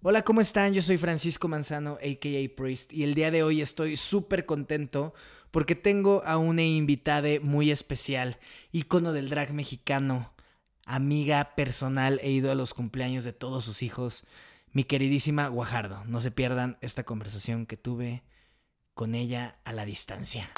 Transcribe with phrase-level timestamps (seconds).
[0.00, 0.74] Hola, ¿cómo están?
[0.74, 5.12] Yo soy Francisco Manzano, aka Priest, y el día de hoy estoy súper contento
[5.50, 8.38] porque tengo a una invitada muy especial,
[8.70, 10.32] ícono del drag mexicano,
[10.86, 14.24] amiga personal, he ido a los cumpleaños de todos sus hijos,
[14.70, 16.04] mi queridísima Guajardo.
[16.04, 18.22] No se pierdan esta conversación que tuve
[18.94, 20.48] con ella a la distancia.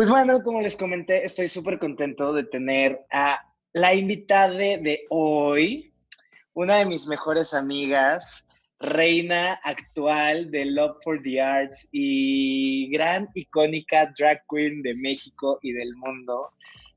[0.00, 3.38] Pues bueno, como les comenté, estoy súper contento de tener a
[3.74, 5.92] la invitada de hoy,
[6.54, 8.46] una de mis mejores amigas,
[8.78, 15.72] reina actual de Love for the Arts y gran icónica drag queen de México y
[15.72, 16.48] del mundo,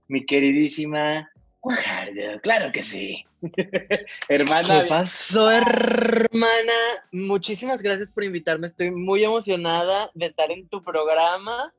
[0.07, 3.25] mi queridísima Guajardo, claro que sí.
[4.29, 4.83] hermana.
[4.83, 6.73] ¿Qué pasó, hermana?
[7.11, 8.67] Muchísimas gracias por invitarme.
[8.67, 11.73] Estoy muy emocionada de estar en tu programa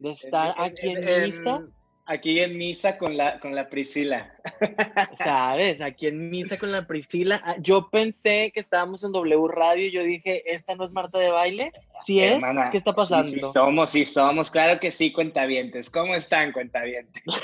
[0.00, 1.62] de estar aquí en, misa.
[2.06, 4.34] Aquí en misa con la, con la Priscila.
[5.18, 5.80] ¿Sabes?
[5.80, 7.40] Aquí en misa con la Priscila.
[7.44, 11.18] Ah, yo pensé que estábamos en W Radio y yo dije, ¿esta no es Marta
[11.18, 11.70] de baile?
[12.06, 12.42] ¿Sí es?
[12.72, 13.30] ¿Qué está pasando?
[13.30, 14.50] Sí, somos, sí somos.
[14.50, 15.88] Claro que sí, cuentavientes.
[15.90, 17.22] ¿Cómo están, cuentavientes?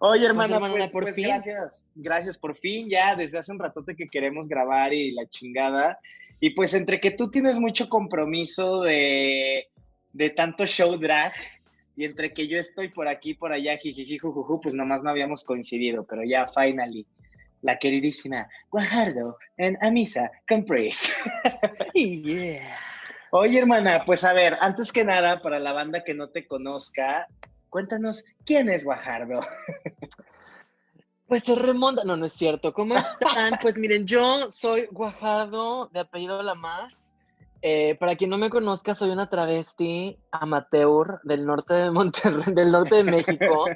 [0.00, 1.28] Oye, hermana, pues, por pues, fin.
[1.28, 6.00] Gracias, gracias, por fin, ya desde hace un ratote que queremos grabar y la chingada.
[6.40, 9.68] Y pues entre que tú tienes mucho compromiso de
[10.12, 11.32] de tanto show drag
[11.96, 15.44] y entre que yo estoy por aquí, por allá, jijiji, jujuju, pues nomás no habíamos
[15.44, 17.06] coincidido, pero ya, finally,
[17.60, 21.12] la queridísima Guajardo en Amisa con Praise.
[21.94, 22.76] yeah.
[23.30, 27.28] Oye, hermana, pues a ver, antes que nada, para la banda que no te conozca,
[27.70, 29.40] cuéntanos, ¿quién es Guajardo?
[31.32, 32.74] Pues se remonta, no, no es cierto.
[32.74, 33.54] ¿Cómo están?
[33.62, 36.94] Pues miren, yo soy Guajardo, de apellido La Más.
[37.64, 42.72] Eh, para quien no me conozca, soy una travesti amateur del norte de Monterrey, del
[42.72, 43.66] norte de México.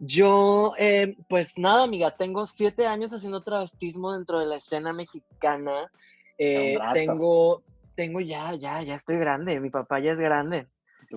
[0.00, 5.90] Yo, eh, pues nada, amiga, tengo siete años haciendo travestismo dentro de la escena mexicana.
[6.36, 7.62] Eh, tengo,
[7.94, 9.60] tengo ya, ya, ya estoy grande.
[9.60, 10.66] Mi papá ya es grande.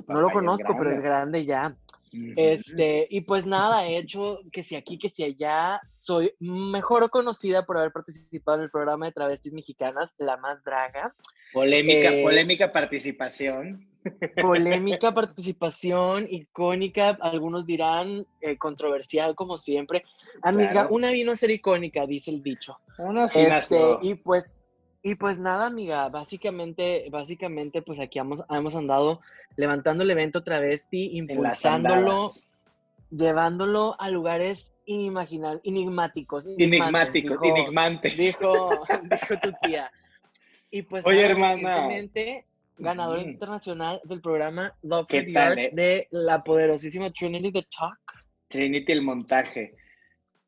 [0.07, 1.75] No lo conozco, pero es grande ya.
[2.11, 7.65] Este, y pues nada, he hecho que si aquí, que si allá, soy mejor conocida
[7.65, 11.13] por haber participado en el programa de travestis mexicanas, La Más Draga.
[11.53, 13.87] Polémica, eh, polémica participación.
[14.41, 20.03] Polémica participación, icónica, algunos dirán eh, controversial como siempre.
[20.41, 22.77] Amiga, una vino a ser icónica, dice el dicho.
[22.97, 24.56] Una este, y pues
[25.07, 29.21] y pues nada, amiga, básicamente, básicamente, pues aquí hemos, hemos andado
[29.55, 32.29] levantando el evento travesti, impulsándolo,
[33.09, 36.45] llevándolo a lugares inimaginables, enigmáticos.
[36.45, 38.17] Enigmáticos, enigmantes.
[38.17, 38.69] Dijo,
[39.03, 39.89] dijo tu tía.
[40.71, 41.87] Y pues Oye, hermana.
[42.77, 45.69] ganador internacional del programa Love for the Art eh?
[45.71, 48.25] de la poderosísima Trinity The Talk.
[48.49, 49.73] Trinity el montaje.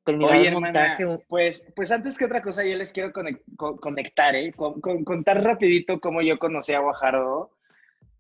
[0.10, 0.98] Oye, hermana,
[1.28, 3.12] pues, pues antes que otra cosa, yo les quiero
[3.58, 4.52] conectar, ¿eh?
[4.54, 7.52] contar rapidito cómo yo conocí a Guajardo.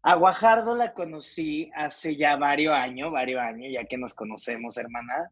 [0.01, 5.31] A Guajardo la conocí hace ya varios años, varios años, ya que nos conocemos, hermana,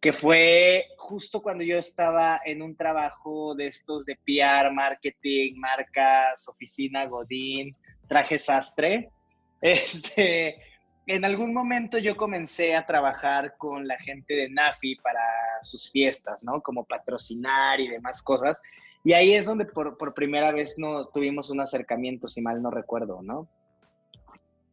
[0.00, 6.48] que fue justo cuando yo estaba en un trabajo de estos de PR, marketing, marcas,
[6.48, 7.76] oficina, Godín,
[8.08, 9.10] traje sastre.
[9.62, 10.56] Este,
[11.06, 15.22] en algún momento yo comencé a trabajar con la gente de Nafi para
[15.62, 16.60] sus fiestas, ¿no?
[16.60, 18.60] Como patrocinar y demás cosas.
[19.02, 23.22] Y ahí es donde por, primera vez nos tuvimos un acercamiento, si mal no recuerdo,
[23.22, 23.48] ¿no?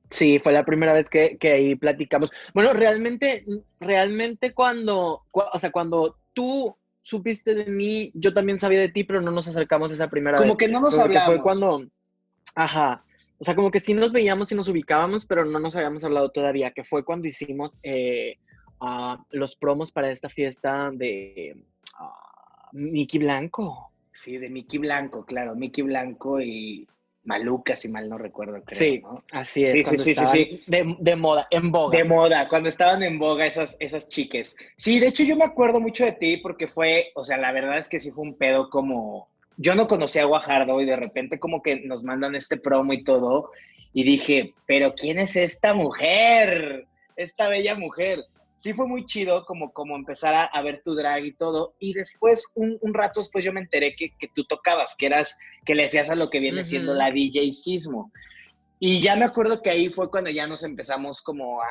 [0.10, 2.32] Sí, fue la primera vez que, ahí platicamos.
[2.54, 3.46] Bueno, realmente,
[3.80, 9.22] realmente cuando, o sea, cuando tú supiste de mí, yo también sabía de ti, pero
[9.22, 10.42] no nos acercamos esa primera vez.
[10.42, 11.36] Como que no nos hablamos.
[11.36, 11.86] Fue cuando,
[12.54, 13.04] ajá,
[13.40, 16.30] o sea, como que sí nos veíamos y nos ubicábamos, pero no nos habíamos hablado
[16.30, 18.38] todavía, que fue cuando hicimos eh,
[19.32, 21.56] los promos para esta fiesta de
[22.00, 23.92] uh, Mickey Blanco.
[24.12, 26.88] Sí, de Mickey Blanco, claro, Mickey Blanco y
[27.24, 29.72] Maluca, si mal no recuerdo, creo, sí, así es.
[29.72, 31.96] Sí, sí, sí, sí, De, moda, en boga.
[31.96, 34.56] De moda, cuando estaban en boga esas, esas chiques.
[34.78, 37.78] Sí, de hecho yo me acuerdo mucho de ti porque fue, o sea, la verdad
[37.78, 41.40] es que sí fue un pedo como yo no conocía a Guajardo y de repente
[41.40, 43.52] como que nos mandan este promo y todo
[43.92, 46.86] y dije, pero ¿quién es esta mujer?
[47.16, 48.24] Esta bella mujer.
[48.58, 51.74] Sí fue muy chido como, como empezar a, ver tu drag y todo.
[51.80, 55.86] Y después, un, rato después yo me enteré que, tú tocabas, que eras, que le
[55.86, 58.12] hacías a lo que viene siendo la DJ Sismo.
[58.80, 61.68] Y ya me acuerdo que ahí fue cuando ya nos empezamos como a,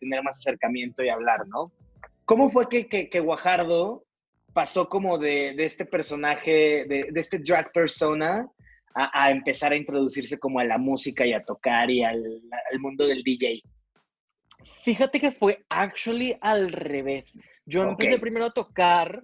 [0.00, 1.70] tener más acercamiento y hablar, ¿no?
[2.24, 4.04] ¿Cómo fue que, que, que Guajardo
[4.58, 8.44] pasó como de, este personaje, de, este drag persona,
[8.92, 12.42] a, empezar a introducirse como a la música y a tocar y al,
[12.80, 13.62] mundo del DJ?
[14.82, 17.38] Fíjate que fue actually al revés.
[17.66, 19.22] Yo empecé primero a tocar,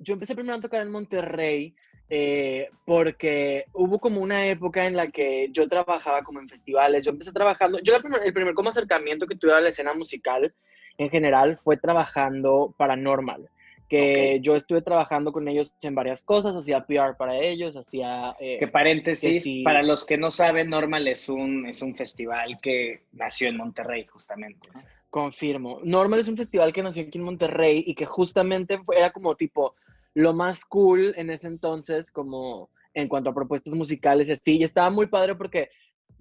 [0.00, 1.72] yo empecé primero a tocar en Monterrey
[2.08, 7.12] eh, porque hubo como una época en la que yo trabajaba como en festivales, yo
[7.12, 10.52] empecé trabajando, yo el primer, como acercamiento que tuve a la escena musical
[10.98, 13.48] en general fue trabajando para Normal,
[13.90, 18.36] que yo estuve trabajando con ellos en varias cosas, hacía PR para ellos, hacía...
[18.38, 23.02] Eh, que paréntesis, para los que no saben, Normal es un, es un festival que
[23.10, 24.70] nació en Monterrey justamente.
[25.10, 25.80] Confirmo.
[25.82, 29.74] Normal es un festival que nació aquí en Monterrey y que justamente era como tipo
[30.14, 34.56] lo más cool en ese entonces, como en cuanto a propuestas musicales y así.
[34.58, 35.68] Y estaba muy padre porque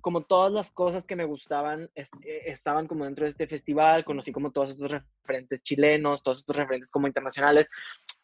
[0.01, 2.05] como todas las cosas que me gustaban eh,
[2.45, 6.91] estaban como dentro de este festival, conocí como todos estos referentes chilenos, todos estos referentes
[6.91, 7.69] como internacionales,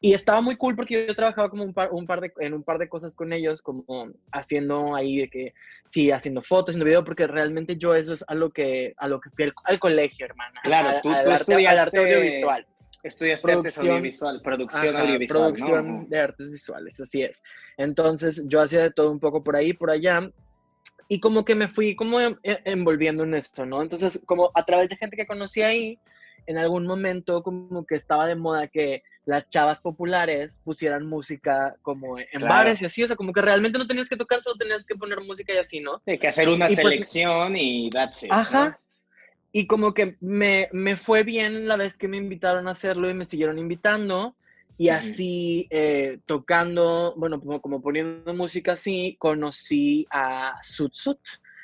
[0.01, 2.63] y estaba muy cool porque yo trabajaba como un par, un par de, en un
[2.63, 3.85] par de cosas con ellos, como
[4.31, 5.53] haciendo ahí de que,
[5.85, 9.19] sí, haciendo fotos, haciendo video, porque realmente yo eso es a lo que, a lo
[9.19, 10.61] que fui al, colegio, hermana.
[10.63, 12.65] Claro, tú, al, arte, al arte audiovisual.
[13.03, 15.53] Estudiaste producción, audiovisual, producción audiovisual.
[15.53, 17.43] Producción de artes visuales, así es.
[17.77, 20.31] Entonces yo hacía de todo un poco por ahí, por allá,
[21.07, 23.81] y como que me fui como em, e, envolviendo en esto, ¿no?
[23.81, 25.99] Entonces, como a través de gente que conocí ahí,
[26.47, 32.19] en algún momento como que estaba de moda que las chavas populares pusieran música como
[32.19, 34.85] en bares y así, o sea, como que realmente no tenías que tocar, solo tenías
[34.85, 36.01] que poner música y así, ¿no?
[36.05, 38.31] Hay que hacer una pues selección y that's it.
[38.31, 38.79] Ajá,
[39.57, 43.13] y como que me, me, fue bien la vez que me invitaron a hacerlo y
[43.13, 44.35] me siguieron invitando.
[44.77, 51.19] Y así, eh, tocando, bueno, como, como, poniendo música así, conocí a Sutsut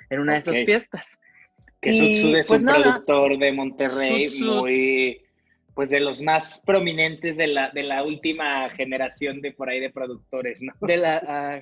[0.09, 1.19] en una de esas fiestas.
[1.81, 5.21] Que Sutsut es pues un productor de Monterrey muy,
[5.73, 9.89] pues de los más prominentes de la, de la última generación de por ahí de
[9.89, 10.73] productores, ¿no?
[10.81, 11.17] De la,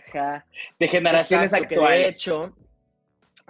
[0.06, 0.46] ajá.
[0.80, 2.02] De generaciones actuales.
[2.02, 2.56] de hecho,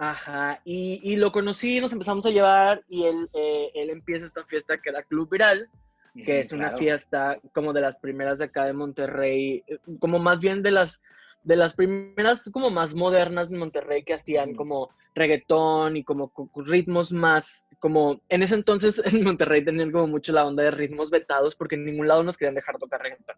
[0.02, 4.46] Ajá, y, y, lo conocí, nos empezamos a llevar y él, eh, él empieza esta
[4.46, 5.68] fiesta que era Club Viral,
[6.14, 10.40] que es una fiesta como de las primeras de acá de Monterrey, eh, como más
[10.40, 11.00] bien de las,
[11.42, 17.12] de las primeras como más modernas de Monterrey que hacían como reggaetón y como ritmos
[17.12, 21.54] más, como en ese entonces en Monterrey tenían como mucho la onda de ritmos vetados
[21.56, 23.36] porque en ningún lado nos querían dejar tocar reggaetón.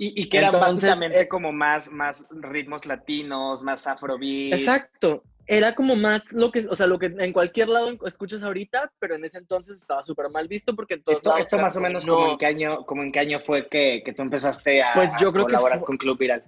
[0.00, 4.60] Y, y que eran básicamente eh, como más, más ritmos latinos, más afrobeat.
[4.60, 8.92] Exacto, era como más lo que, o sea, lo que en cualquier lado escuchas ahorita,
[8.98, 12.06] pero en ese entonces estaba súper mal visto porque en esto, esto más o menos
[12.06, 15.10] como en qué año, como en qué año fue que, que tú empezaste a, pues
[15.18, 16.44] yo creo colaborar con Club Viral.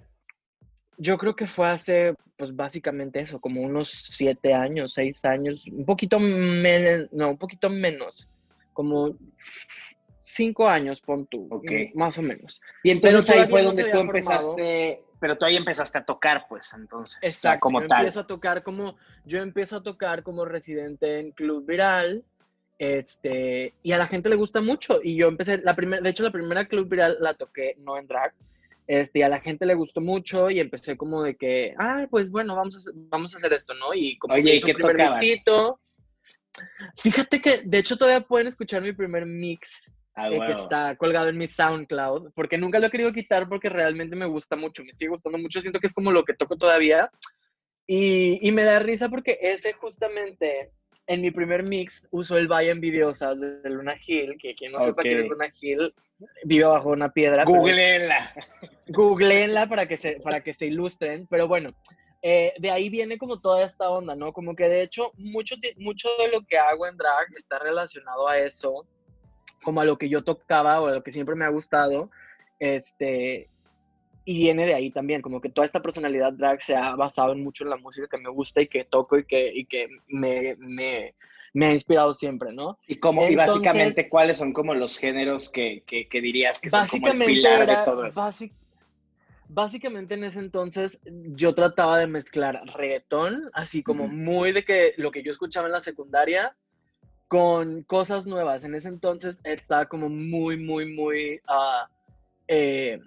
[0.97, 5.83] Yo creo que fue hace, pues básicamente eso, como unos siete años, seis años, un
[5.83, 8.27] poquito menos, no, un poquito menos,
[8.71, 9.17] como
[10.19, 11.49] cinco años, pon tú,
[11.95, 12.61] más o menos.
[12.83, 17.19] Y entonces ahí fue donde tú empezaste pero tú ahí empezaste a tocar, pues, entonces.
[17.21, 17.99] Exacto, como yo tal.
[17.99, 22.25] Empiezo a tocar como, yo empiezo a tocar como residente en Club Viral,
[22.79, 26.23] este, y a la gente le gusta mucho, y yo empecé, la primera, de hecho,
[26.23, 28.33] la primera Club Viral la toqué no en drag,
[28.87, 32.31] este, y a la gente le gustó mucho, y empecé como de que, ah, pues
[32.31, 33.93] bueno, vamos a hacer, vamos a hacer esto, ¿no?
[33.93, 35.07] Y como Oye, ¿y qué primer
[36.97, 41.37] Fíjate que, de hecho, todavía pueden escuchar mi primer mix Ah, que está colgado en
[41.37, 45.09] mi SoundCloud, porque nunca lo he querido quitar porque realmente me gusta mucho, me sigue
[45.09, 47.09] gustando mucho, siento que es como lo que toco todavía.
[47.87, 50.71] Y, y me da risa porque ese justamente
[51.07, 55.01] en mi primer mix uso el Valle Envidiosas de Luna Hill, que quien no sepa
[55.01, 55.93] quién es Luna Hill
[56.43, 57.43] vive bajo una piedra.
[57.43, 58.33] Googleenla.
[58.87, 61.73] Googleenla para que se, para que se ilustren, pero bueno,
[62.21, 64.31] eh, de ahí viene como toda esta onda, ¿no?
[64.31, 68.37] Como que de hecho mucho, mucho de lo que hago en drag está relacionado a
[68.37, 68.85] eso
[69.63, 72.09] como a lo que yo tocaba o a lo que siempre me ha gustado,
[72.59, 73.49] este,
[74.25, 77.43] y viene de ahí también, como que toda esta personalidad drag se ha basado en
[77.43, 80.55] mucho en la música que me gusta y que toco y que, y que me,
[80.59, 81.15] me,
[81.53, 82.77] me ha inspirado siempre, ¿no?
[82.87, 86.87] Y, como, y básicamente, ¿cuáles son como los géneros que, que, que dirías que son
[86.87, 88.21] como el pilar de todo eso?
[89.53, 95.11] básicamente en ese entonces yo trataba de mezclar reggaetón, así como muy de que lo
[95.11, 96.55] que yo escuchaba en la secundaria,
[97.31, 98.65] con cosas nuevas.
[98.65, 101.87] En ese entonces estaba como muy, muy, muy uh,
[102.49, 102.99] eh,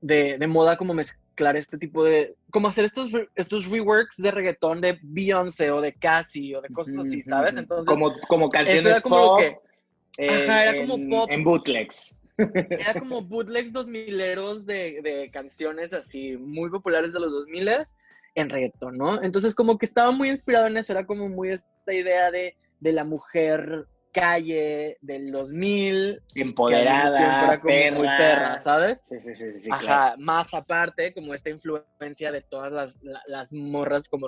[0.00, 4.80] de, de, moda como mezclar este tipo de, como hacer estos, estos reworks de reggaetón
[4.80, 7.58] de Beyoncé o de Cassie o de cosas así, ¿sabes?
[7.58, 9.40] Entonces, como, como canciones como pop.
[9.40, 11.30] Que, ajá, era como pop.
[11.30, 12.16] En bootlegs.
[12.38, 17.94] Era como bootlegs dos mileros de, de canciones así muy populares de los dos miles
[18.36, 19.22] en reggaetón, ¿no?
[19.22, 22.92] Entonces como que estaba muy inspirado en eso, era como muy esta idea de de
[22.92, 26.22] la mujer calle del 2000.
[26.34, 27.94] Empoderada, perra.
[27.94, 28.98] muy perra, ¿sabes?
[29.02, 34.08] Sí, sí, sí, sí Ajá, más aparte, como esta influencia de todas las, las morras
[34.08, 34.26] como,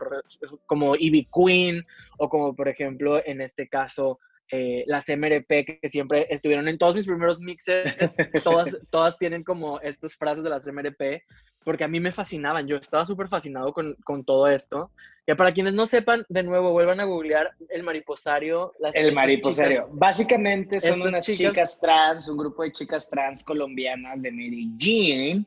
[0.66, 1.86] como Ivy Queen,
[2.18, 6.96] o como por ejemplo en este caso eh, las MRP que siempre estuvieron en todos
[6.96, 7.84] mis primeros mixes,
[8.44, 11.22] todas, todas tienen como estas frases de las MRP,
[11.64, 14.90] porque a mí me fascinaban, yo estaba súper fascinado con, con, todo esto.
[15.26, 18.72] Que para quienes no sepan, de nuevo, vuelvan a googlear el mariposario.
[18.94, 19.88] el mariposario.
[19.92, 25.46] Básicamente son unas chicas, trans, un grupo de chicas trans colombianas de Medellín,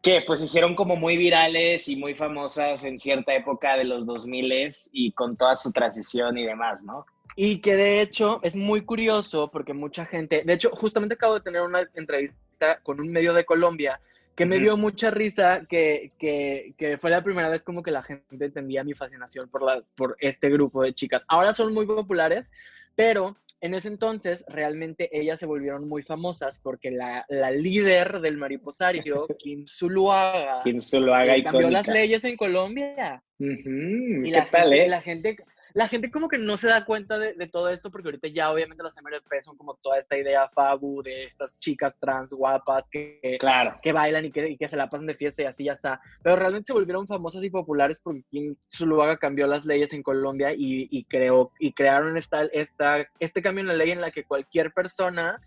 [0.00, 4.70] que pues hicieron como muy virales y muy famosas en cierta época de los 2000
[4.92, 7.04] y con toda su transición y demás, ¿no?
[7.36, 11.40] Y que de hecho es muy curioso porque mucha gente, de hecho justamente acabo de
[11.40, 14.00] tener una entrevista con un medio de Colombia
[14.34, 18.02] que me dio mucha risa, que, que, que, fue la primera vez como que la
[18.02, 21.24] gente entendía mi fascinación por, la, por este grupo de chicas.
[21.28, 22.50] Ahora son muy populares,
[22.94, 28.36] pero en ese entonces realmente ellas se volvieron muy famosas porque la, la líder del
[28.36, 33.22] mariposario, Kim Zuluaga, Kim Zuluaga cambió las leyes en Colombia.
[33.38, 34.88] y ¿Qué tal, eh?
[34.88, 35.36] la gente
[35.74, 38.82] la gente como que no se da cuenta de, todo esto porque ahorita ya obviamente
[38.82, 43.78] las MRP son como toda esta idea fabu de estas chicas trans guapas que, claro.
[43.82, 46.00] que bailan y que, que se la pasan de fiesta y así ya está.
[46.22, 50.52] Pero realmente se volvieron famosas y populares porque Kim Zuluaga cambió las leyes en Colombia
[50.52, 54.24] y, y, creó, y crearon esta, esta, este cambio en la ley en la que
[54.24, 55.40] cualquier persona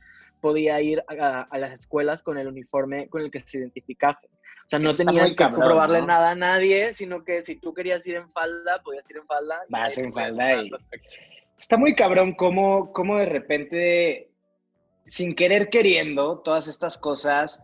[0.45, 4.27] podía ir a, las escuelas con el uniforme con el que se identificase.
[4.27, 8.17] O sea, no tenían que comprobarle nada a nadie, sino que si tú querías ir
[8.17, 9.61] en falda, podías ir en falda.
[9.69, 10.69] Vas en falda y...
[11.57, 14.29] Está muy cabrón cómo, cómo de repente,
[15.07, 17.63] sin querer queriendo, todas estas cosas,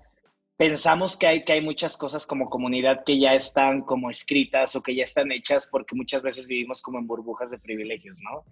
[0.57, 4.81] pensamos que hay, que hay muchas cosas como comunidad que ya están como escritas o
[4.81, 8.43] que ya están hechas porque muchas veces vivimos como en burbujas de privilegios, ¿no?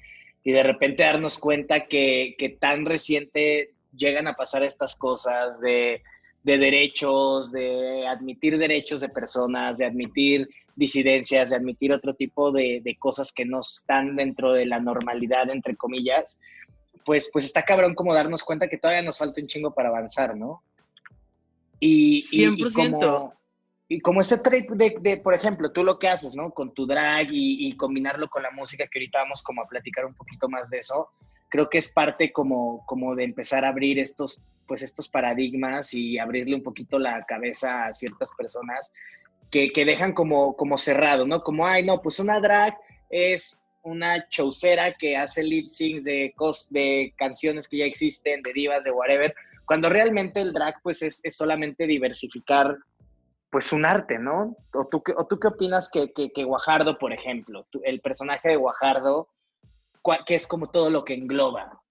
[0.44, 6.02] Y de repente darnos cuenta que, que tan reciente llegan a pasar estas cosas de,
[6.44, 13.32] derechos, de admitir derechos de personas, de admitir disidencias, de admitir otro tipo de, cosas
[13.32, 16.40] que no están dentro de la normalidad, entre comillas,
[17.06, 20.38] pues, pues está cabrón como darnos cuenta que todavía nos falta un chingo para avanzar,
[20.38, 20.62] ¿no?
[21.80, 23.34] Y, 100%.
[23.92, 26.52] Y, como, este trip de, por ejemplo, tú lo que haces, ¿no?
[26.52, 30.06] Con tu drag y, y, combinarlo con la música, que ahorita vamos como a platicar
[30.06, 31.10] un poquito más de eso,
[31.50, 36.18] creo que es parte como, como de empezar a abrir estos, pues estos paradigmas y
[36.18, 38.92] abrirle un poquito la cabeza a ciertas personas
[39.52, 41.42] que, que dejan como, como cerrado, ¿no?
[41.42, 42.78] Como, ay, no, pues una drag
[43.10, 46.34] es una chaucera que hace lip syncs de,
[46.70, 49.34] de canciones que ya existen, de divas, de whatever,
[49.66, 52.78] cuando realmente el drag pues es, es solamente diversificar
[53.50, 54.56] pues un arte, ¿no?
[54.74, 58.56] ¿O tú, o tú qué opinas que, que, que Guajardo, por ejemplo, el personaje de
[58.58, 59.28] Guajardo,
[60.26, 61.82] que es como todo lo que engloba.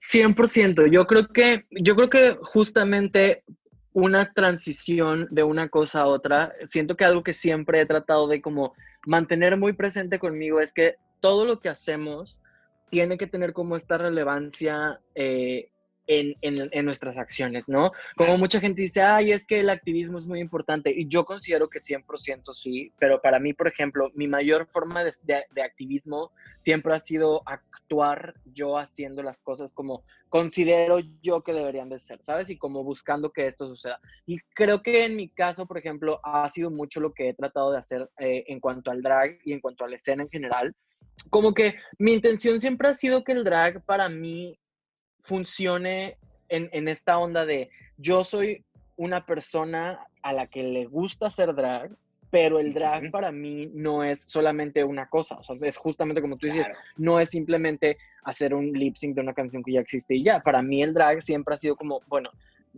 [0.00, 3.44] 100%, yo creo que, yo creo que justamente
[3.92, 8.40] una transición de una cosa a otra, siento que algo que siempre he tratado de
[8.40, 8.74] como
[9.06, 12.40] mantener muy presente conmigo es que todo lo que hacemos
[12.88, 15.70] tiene que tener como esta relevancia eh,
[16.06, 17.92] en, nuestras acciones, ¿no?
[18.16, 21.68] Como mucha gente dice, ay, es que el activismo es muy importante, y yo considero
[21.68, 26.94] que 100% sí, pero para mí, por ejemplo, mi mayor forma de, de, activismo siempre
[26.94, 32.50] ha sido actuar yo haciendo las cosas como considero yo que deberían de ser, ¿sabes?
[32.50, 34.00] Y como buscando que esto suceda.
[34.26, 37.72] Y creo que en mi caso, por ejemplo, ha sido mucho lo que he tratado
[37.72, 40.74] de hacer eh, en cuanto al drag y en cuanto a la escena en general.
[41.28, 44.59] Como que mi intención siempre ha sido que el drag para mí
[45.22, 46.16] funcione
[46.48, 48.64] en, esta onda de yo soy
[48.96, 51.92] una persona a la que le gusta hacer drag,
[52.30, 56.36] pero el drag para mí no es solamente una cosa, o sea, es justamente como
[56.36, 60.16] tú dices, no es simplemente hacer un lip sync de una canción que ya existe
[60.16, 62.30] y ya, para mí el drag siempre ha sido como, bueno,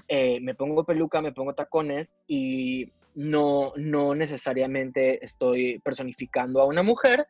[0.09, 6.83] eh, me pongo peluca, me pongo tacones y no, no necesariamente estoy personificando a una
[6.83, 7.27] mujer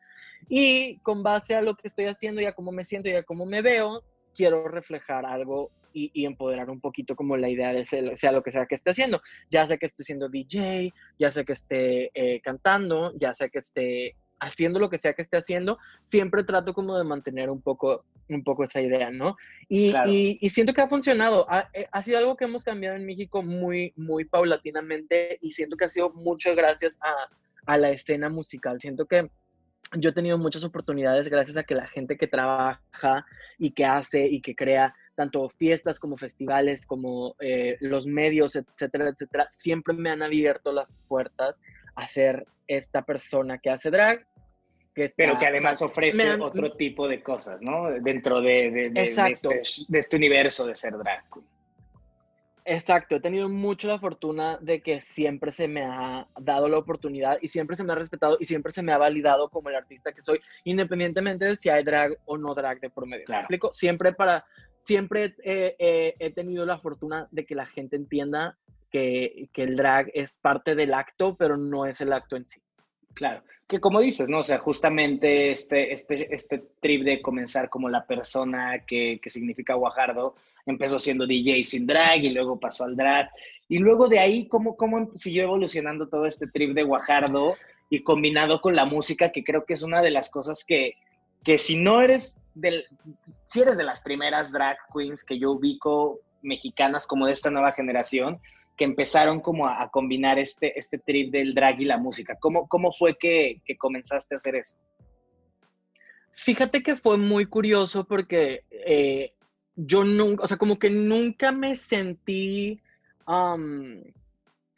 [0.49, 3.23] y con base a lo que estoy haciendo y a cómo me siento y a
[3.23, 4.03] cómo me veo,
[4.35, 8.65] quiero reflejar algo y, empoderar un poquito como la idea de sea lo que sea
[8.65, 9.21] que esté haciendo.
[9.49, 13.59] Ya sea que esté siendo DJ, ya sea que esté eh, cantando, ya sea que
[13.59, 18.03] esté haciendo lo que sea que esté haciendo, siempre trato como de mantener un poco,
[18.27, 19.37] un poco esa idea, ¿no?
[19.69, 21.47] Y, y, siento que ha funcionado.
[21.73, 25.85] Eh, ha, sido algo que hemos cambiado en México muy, muy paulatinamente y siento que
[25.85, 27.29] ha sido muchas gracias a,
[27.71, 28.81] a la escena musical.
[28.81, 29.29] Siento que
[29.97, 33.25] yo he tenido muchas oportunidades gracias a que la gente que trabaja
[33.57, 39.09] y que hace y que crea tanto fiestas como festivales, como eh, los medios, etcétera,
[39.09, 41.61] etcétera, siempre me han abierto las puertas
[41.95, 44.25] a ser esta persona que hace drag
[44.93, 47.89] pero que además ofrece otro tipo de cosas, ¿no?
[47.91, 49.39] Dentro de, este,
[49.89, 51.23] de, este, universo de ser drag.
[52.65, 57.37] Exacto, he tenido mucho la fortuna de que siempre se me ha dado la oportunidad
[57.41, 60.13] y siempre se me ha respetado y siempre se me ha validado como el artista
[60.13, 63.25] que soy, independientemente de si hay drag o no drag de por medio.
[63.27, 63.73] ¿Me explico?
[63.73, 64.45] Siempre para,
[64.79, 68.57] siempre he tenido la fortuna de que la gente entienda
[68.89, 72.61] que, que el drag es parte del acto, pero no es el acto en sí.
[73.13, 74.39] Claro, que como dices, ¿no?
[74.39, 79.75] O sea, justamente este, este, este trip de comenzar como la persona que, que significa
[79.75, 83.29] Guajardo, empezó siendo DJ sin drag y luego pasó al drag.
[83.67, 87.55] Y luego de ahí, ¿cómo, cómo siguió evolucionando todo este trip de Guajardo
[87.89, 90.95] y combinado con la música, que creo que es una de las cosas que,
[91.43, 92.85] que si no eres del,
[93.45, 97.71] si eres de las primeras drag queens que yo ubico mexicanas como de esta nueva
[97.73, 98.39] generación,
[98.75, 102.37] que empezaron como a, combinar este, este trip del drag y la música.
[102.39, 104.77] ¿Cómo, cómo fue que, que, comenzaste a hacer eso?
[106.31, 109.33] Fíjate que fue muy curioso porque eh,
[109.75, 112.81] yo nunca, o sea, como que nunca me sentí...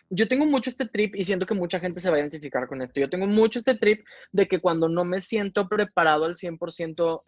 [0.10, 2.82] yo tengo mucho este trip y siento que mucha gente se va a identificar con
[2.82, 3.00] esto.
[3.00, 7.24] Yo tengo mucho este trip de que cuando no me siento preparado al 100%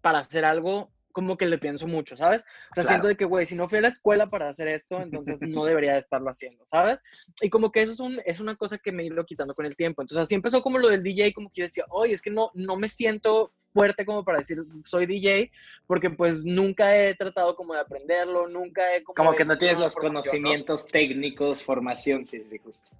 [0.00, 2.44] para hacer algo, como que le pienso mucho, ¿sabes?
[2.70, 5.00] O sea, siento de que, güey, si no fui a la escuela para hacer esto,
[5.00, 7.00] entonces no debería de estarlo haciendo, ¿sabes?
[7.40, 9.66] Y como que eso es, un, es una cosa que me he ido quitando con
[9.66, 10.00] el tiempo.
[10.00, 12.52] Entonces, así empezó como lo del DJ, como que yo decía, oye, es que no,
[12.54, 15.50] no me siento fuerte como para decir soy DJ,
[15.88, 19.02] porque pues nunca he tratado como de aprenderlo, nunca he...
[19.02, 22.90] Como, que no tienes los conocimientos técnicos, formación, sí, sí, justo.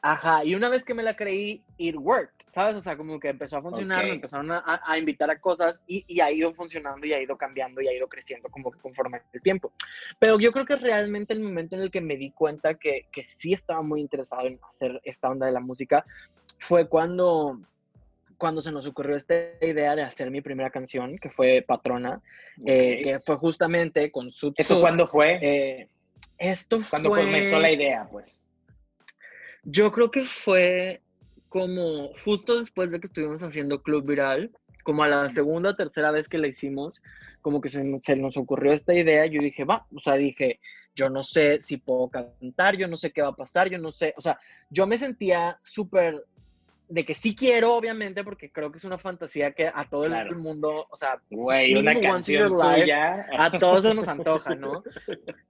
[0.00, 2.76] Ajá, y una vez que me la creí, it worked, ¿sabes?
[2.76, 6.20] O sea, como que empezó a funcionar, me empezaron a, invitar a cosas y, y,
[6.20, 9.42] ha ido funcionando y ha ido cambiando y ha ido creciendo como que conforme el
[9.42, 9.72] tiempo.
[10.20, 13.26] Pero yo creo que realmente el momento en el que me di cuenta que, que
[13.26, 16.04] sí estaba muy interesado en hacer esta onda de la música
[16.60, 17.60] fue cuando,
[18.36, 22.20] cuando se nos ocurrió esta idea de hacer mi primera canción, que fue Patrona,
[22.64, 24.54] eh, que fue justamente con su...
[24.56, 25.38] ¿Eso cuándo fue?
[25.42, 25.88] Eh,
[26.38, 28.42] esto ¿Cuándo comenzó la idea, pues?
[29.70, 31.02] Yo creo que fue
[31.50, 34.50] como justo después de que estuvimos haciendo Club Viral,
[34.82, 37.02] como a la segunda o tercera vez que la hicimos,
[37.42, 40.58] como que se, se, nos ocurrió esta idea, yo dije, va, o sea, dije,
[40.94, 43.92] yo no sé si puedo cantar, yo no sé qué va a pasar, yo no
[43.92, 46.24] sé, o sea, yo me sentía súper
[46.88, 50.36] de que sí quiero, obviamente, porque creo que es una fantasía que a todo el
[50.36, 53.26] mundo, o sea, Güey, una canción tuya.
[53.36, 54.82] a todos se nos antoja, ¿no?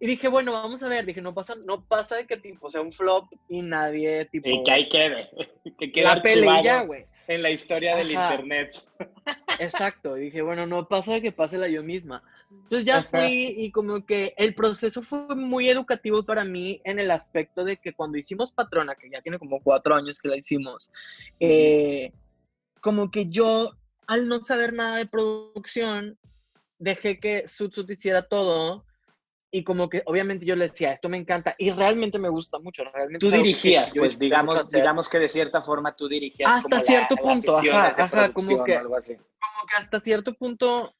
[0.01, 2.81] Y dije, bueno, vamos a ver, dije, no pasa, no pasa de que tipo sea
[2.81, 4.49] un flop y nadie tipo.
[4.49, 5.31] Y que ahí quede,
[5.79, 7.07] que quede la pelea, güey.
[7.29, 8.83] En la historia del internet.
[9.61, 12.23] Exacto, dije, bueno, no pasa de que pase la yo misma.
[12.51, 17.11] Entonces ya fui y como que el proceso fue muy educativo para mí en el
[17.11, 20.91] aspecto de que cuando hicimos Patrona, que ya tiene como cuatro años que la hicimos,
[21.39, 22.13] eh,
[22.81, 23.73] como que yo,
[24.07, 26.19] al no saber nada de producción,
[26.79, 28.87] dejé que Sutsut hiciera todo
[29.51, 32.85] y como que obviamente yo le decía, esto me encanta y realmente me gusta mucho.
[32.85, 36.51] Realmente tú dirigías, pues digamos, digamos que de cierta forma tú dirigías.
[36.51, 40.95] Hasta cierto punto, ajá, ajá, como que, como que hasta cierto punto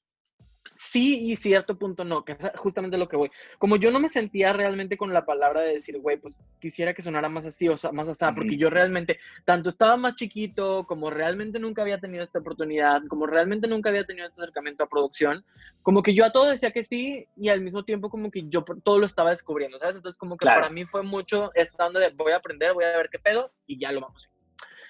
[0.91, 3.31] sí y cierto punto no, que es justamente lo que voy.
[3.59, 7.03] Como yo no me sentía realmente con la palabra de decir, güey, pues quisiera que
[7.03, 11.59] sonara más así o más así, porque yo realmente, tanto estaba más chiquito, como realmente
[11.59, 15.45] nunca había tenido esta oportunidad, como realmente nunca había tenido este acercamiento a producción,
[15.83, 18.65] como que yo a todo decía que sí y al mismo tiempo como que yo
[18.83, 19.97] todo lo estaba descubriendo, ¿sabes?
[19.97, 22.97] Entonces como que para mí fue mucho esta onda de voy a aprender, voy a
[22.97, 24.29] ver qué pedo y ya lo vamos.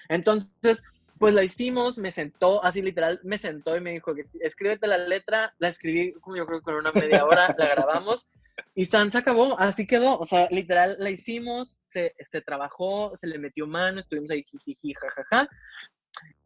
[0.09, 0.83] Entonces,
[1.19, 5.53] pues la hicimos, me sentó, así literal, me sentó y me dijo, escríbete la letra,
[5.59, 8.27] la escribí como yo creo que con una media hora, la grabamos
[8.73, 13.27] y San se acabó, así quedó, o sea, literal, la hicimos, se, se trabajó, se
[13.27, 15.49] le metió mano, estuvimos ahí jiji, jajaja,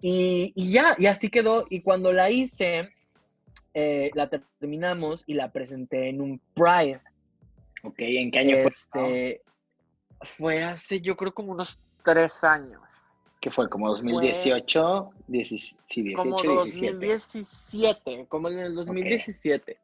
[0.02, 2.90] y, y ya, y así quedó, y cuando la hice,
[3.76, 4.28] eh, la
[4.60, 7.02] terminamos y la presenté en un Pride.
[7.84, 8.68] Ok, ¿en qué año fue?
[8.68, 9.42] Este,
[10.22, 13.03] fue hace, yo creo, como unos tres años
[13.44, 15.10] que fue como 2018,
[15.90, 19.78] sí, 18, como 2017, como en el 2017.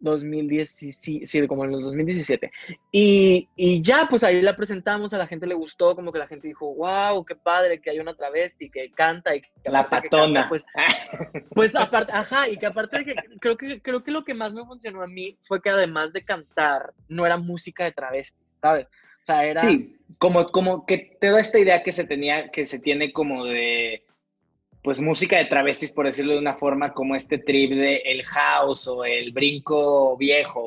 [0.00, 2.52] 2017, sí, como en el 2017.
[2.92, 6.26] Y, y, ya, pues ahí la presentamos, a la gente le gustó, como que la
[6.26, 9.48] gente dijo, wow, qué padre que hay una travesti que canta y que...
[9.64, 10.46] La patona.
[10.50, 10.66] pues,
[11.54, 14.52] pues aparte, ajá, y que aparte de que creo, que creo que lo que más
[14.52, 18.90] me funcionó a mí fue que además de cantar, no era música de travesti, ¿sabes?
[19.60, 23.46] Sí, como, como que te da esta idea que se tenía, que se tiene como
[23.46, 24.04] de,
[24.82, 28.86] pues música de travestis, por decirlo de una forma, como este trip de el house
[28.88, 30.60] o el brinco viejo,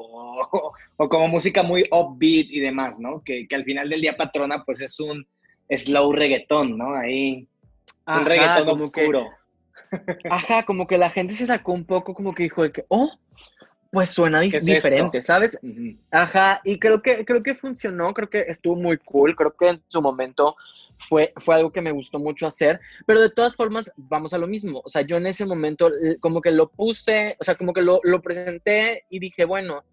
[0.97, 3.24] o, como música muy upbeat y demás, ¿no?
[3.24, 5.26] Que, que, al final del día patrona, pues es un
[5.69, 6.93] slow reggaetón, ¿no?
[6.93, 7.47] Ahí.
[8.06, 9.30] un reggaetón como oscuro.
[10.30, 13.12] ajá, como que la gente se sacó un poco, como que dijo de que, oh,
[13.91, 15.60] pues suena diferente, ¿sabes?
[16.12, 19.84] Ajá, y creo que, creo que funcionó, creo que estuvo muy cool, creo que en
[19.89, 20.56] su momento
[20.97, 24.47] fue, fue algo que me gustó mucho hacer, pero de todas formas, vamos a lo
[24.47, 27.82] mismo, o sea, yo en ese momento como que lo puse, o sea, como que
[27.82, 29.84] lo, lo presenté y dije, bueno,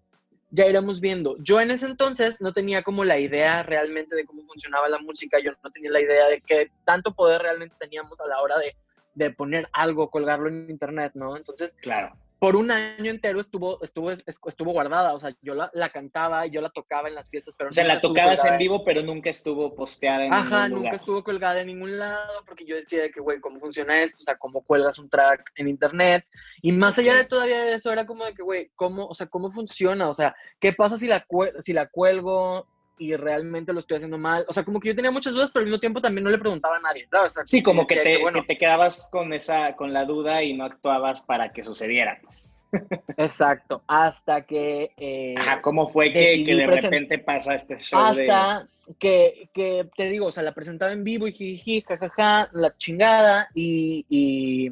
[0.51, 1.35] ya iremos viendo.
[1.39, 5.39] Yo en ese entonces no tenía como la idea realmente de cómo funcionaba la música,
[5.39, 8.75] yo no tenía la idea de qué tanto poder realmente teníamos a la hora de,
[9.13, 11.35] de poner algo, colgarlo en internet, ¿no?
[11.35, 15.13] Entonces, claro por un año entero estuvo, estuvo, estuvo guardada.
[15.13, 17.73] O sea, yo la, la cantaba y yo la tocaba en las fiestas, pero O
[17.73, 21.59] sea, la tocabas en vivo, pero nunca estuvo posteada en Ajá, ningún nunca estuvo colgada
[21.59, 24.19] en ningún lado, porque yo decía que, güey, ¿cómo funciona esto?
[24.21, 26.25] O sea, ¿cómo cuelgas un track en internet?
[26.61, 29.27] Y más allá de todavía de eso, era como de que, güey, ¿cómo, o sea,
[29.27, 30.09] ¿cómo funciona?
[30.09, 31.25] O sea, ¿qué pasa si la,
[31.59, 32.67] si la cuelgo?
[32.99, 34.45] Y realmente lo estoy haciendo mal.
[34.47, 36.37] O sea, como que yo tenía muchas dudas, pero al mismo tiempo también no le
[36.37, 37.07] preguntaba a nadie.
[37.45, 41.21] sí, como que te, que, te, quedabas con esa, con la duda y no actuabas
[41.21, 42.55] para que sucediera, pues.
[43.17, 44.91] Exacto, hasta que...
[44.97, 47.99] Eh, Ajá, ¿cómo fue que, de repente pasa este show?
[47.99, 48.67] Hasta
[48.99, 53.49] que, que, te digo, o sea, la presentaba en vivo y jiji, jajaja, la chingada,
[53.53, 54.71] y, y,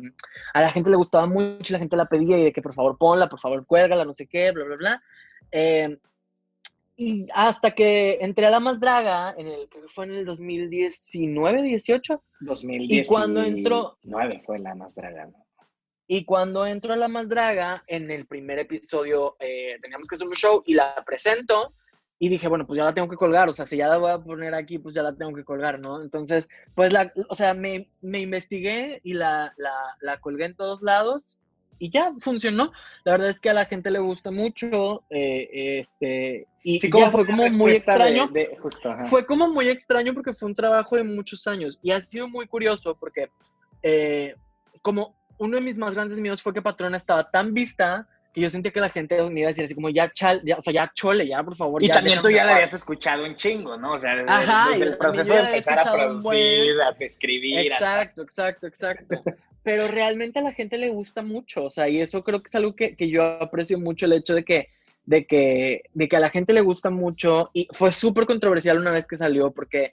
[0.54, 2.98] a la gente le gustaba mucho, la gente la pedía y de que por favor
[2.98, 5.04] ponla, por favor cuélgala, no sé qué, bla, bla, bla.
[5.52, 5.98] Eh,
[7.00, 11.62] y hasta que entré a La Más Draga, en el, que fue en el 2019,
[11.62, 12.24] 18.
[12.40, 14.00] 2019 y cuando entró...
[14.44, 15.30] fue La Más Draga,
[16.08, 20.28] Y cuando entró a La Más Draga, en el primer episodio eh, teníamos que hacer
[20.28, 21.76] un show y la presento.
[22.18, 24.10] Y dije, bueno, pues ya la tengo que colgar, o sea, si ya la voy
[24.10, 26.02] a poner aquí, pues ya la tengo que colgar, ¿no?
[26.02, 30.82] Entonces, pues la, o sea, me, me investigué y la, la, la colgué en todos
[30.82, 31.38] lados
[31.80, 32.72] y ya funcionó.
[33.04, 37.50] La verdad es que a la gente le gusta mucho, eh, este, y fue como
[37.50, 38.30] muy extraño.
[39.10, 42.48] fue como muy extraño porque fue un trabajo de muchos años y ha sido muy
[42.48, 43.30] curioso porque
[43.84, 44.36] eh,
[44.82, 48.50] como uno de mis más grandes miedos fue que Patrona estaba tan vista que yo
[48.50, 50.92] sentía que la gente me iba a decir así como ya, chal, o sea, ya
[50.94, 51.84] chole, ya por favor.
[51.84, 53.94] Y también tú ya la habías escuchado un chingo, ¿no?
[53.94, 57.72] O sea, desde, el proceso de empezar a producir, a escribir.
[57.72, 59.24] Exacto, exacto, exacto.
[59.68, 62.56] Pero realmente a la gente le gusta mucho, o sea, y eso creo que es
[62.56, 64.70] algo que, que yo aprecio mucho, el hecho de que,
[65.06, 68.92] de que, de que a la gente le gusta mucho, y fue súper controversial una
[68.92, 69.92] vez que salió, porque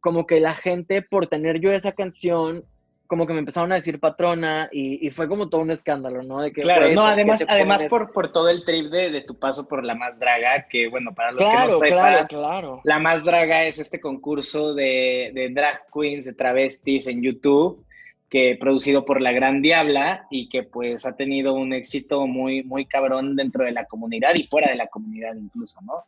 [0.00, 2.64] como que la gente, por tener yo esa canción,
[3.06, 6.40] como que me empezaron a decir patrona y, y fue como todo un escándalo, ¿no?
[6.40, 9.68] De que, claro, no, además, además por, por todo el trip de, de, tu paso
[9.68, 12.80] por La Más Draga, que bueno, para los que no sepan, claro, claro.
[12.84, 17.84] La Más Draga es este concurso de, de drag queens, de travestis en YouTube,
[18.30, 22.86] que producido por La Gran Diabla y que pues ha tenido un éxito muy, muy
[22.86, 26.04] cabrón dentro de la comunidad y fuera de la comunidad incluso, ¿no?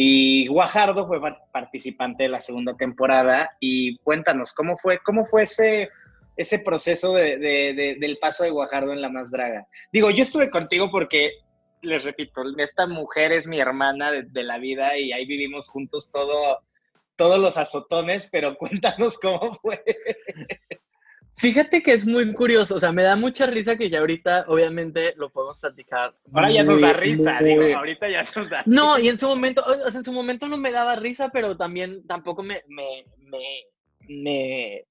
[0.00, 5.88] Y Guajardo fue participante de la segunda temporada y cuéntanos, ¿cómo fue, cómo fue ese,
[6.36, 9.66] ese proceso de, del paso de Guajardo en La Más Draga?
[9.92, 11.32] Digo, yo estuve contigo porque,
[11.82, 16.60] les repito, esta mujer es mi hermana de, la vida y ahí vivimos juntos todo,
[17.16, 19.82] todos los azotones, pero cuéntanos cómo fue.
[21.38, 25.14] Fíjate que es muy curioso, o sea, me da mucha risa que ya ahorita, obviamente,
[25.16, 26.12] lo podemos platicar.
[26.32, 29.62] Ahora ya nos da risa, digo, ahorita ya nos da No, y en su momento,
[29.64, 33.04] o sea, en su momento no me daba risa, pero también tampoco me, me,
[34.08, 34.84] me,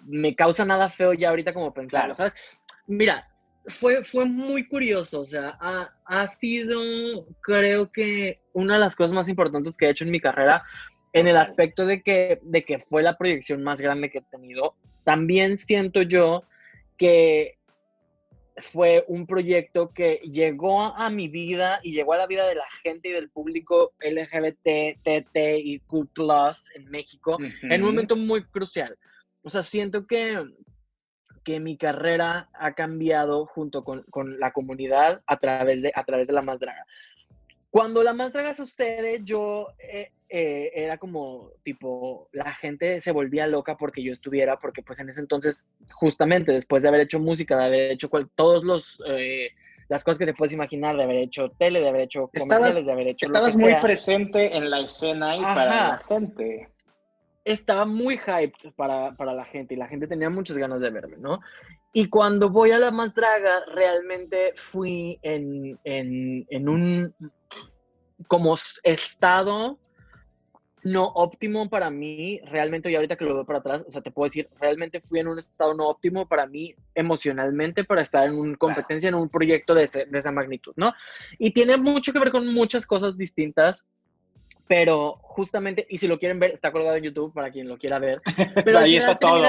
[0.00, 2.34] me, causa nada feo ya ahorita como pensarlo, ¿sabes?
[2.86, 3.26] Mira,
[3.68, 6.78] fue, fue muy curioso, o sea, ha, ha sido,
[7.40, 10.62] creo que, una de las cosas más importantes que he hecho en mi carrera,
[11.14, 14.76] en el aspecto de que, de que fue la proyección más grande que he tenido
[15.08, 16.44] también siento yo
[16.98, 17.56] que
[18.58, 22.68] fue un proyecto que llegó a mi vida y llegó a la vida de la
[22.82, 26.10] gente y del público LGBT, TT y Q
[26.74, 28.98] en México en un momento muy crucial.
[29.40, 30.44] O sea, siento que,
[31.42, 36.26] que mi carrera ha cambiado junto con, con, la comunidad a través de, a través
[36.26, 36.84] de la más draga.
[37.70, 43.46] Cuando la más draga sucede, yo eh, eh, era como tipo, la gente se volvía
[43.46, 47.56] loca porque yo estuviera, porque pues en ese entonces, justamente después de haber hecho música,
[47.56, 49.02] de haber hecho cual, todos los...
[49.06, 49.50] Eh,
[49.88, 52.92] las cosas que te puedes imaginar de haber hecho tele, de haber hecho comerciales, de
[52.92, 53.24] haber hecho.
[53.24, 56.68] Estabas muy presente en la escena y para la gente.
[57.42, 61.16] Estaba muy hyped para, para, la gente y la gente tenía muchas ganas de verme,
[61.16, 61.40] ¿no?
[61.94, 67.14] Y cuando voy a la más draga, realmente fui en, en, en un
[68.26, 69.78] como estado
[70.92, 74.10] no óptimo para mí, realmente, y ahorita que lo veo para atrás, o sea, te
[74.10, 78.34] puedo decir, realmente fui en un estado no óptimo para mí emocionalmente para estar en
[78.34, 80.92] una competencia, en un proyecto de, esa magnitud, ¿no?
[81.38, 83.84] Y tiene mucho que ver con muchas cosas distintas,
[84.66, 87.98] pero justamente, y si lo quieren ver, está colgado en YouTube para quien lo quiera
[87.98, 88.20] ver.
[88.66, 89.40] Pero ahí está todo.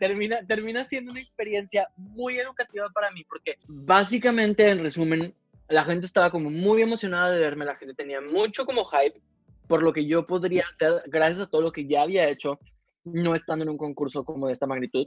[0.00, 5.32] Termina, termina, siendo una experiencia muy educativa para mí, porque básicamente, en resumen,
[5.68, 9.20] la gente estaba como muy emocionada de verme, la gente tenía mucho como hype
[9.66, 12.58] por lo que yo podría hacer gracias a todo lo que ya había hecho,
[13.04, 15.06] no estando en un concurso como de esta magnitud.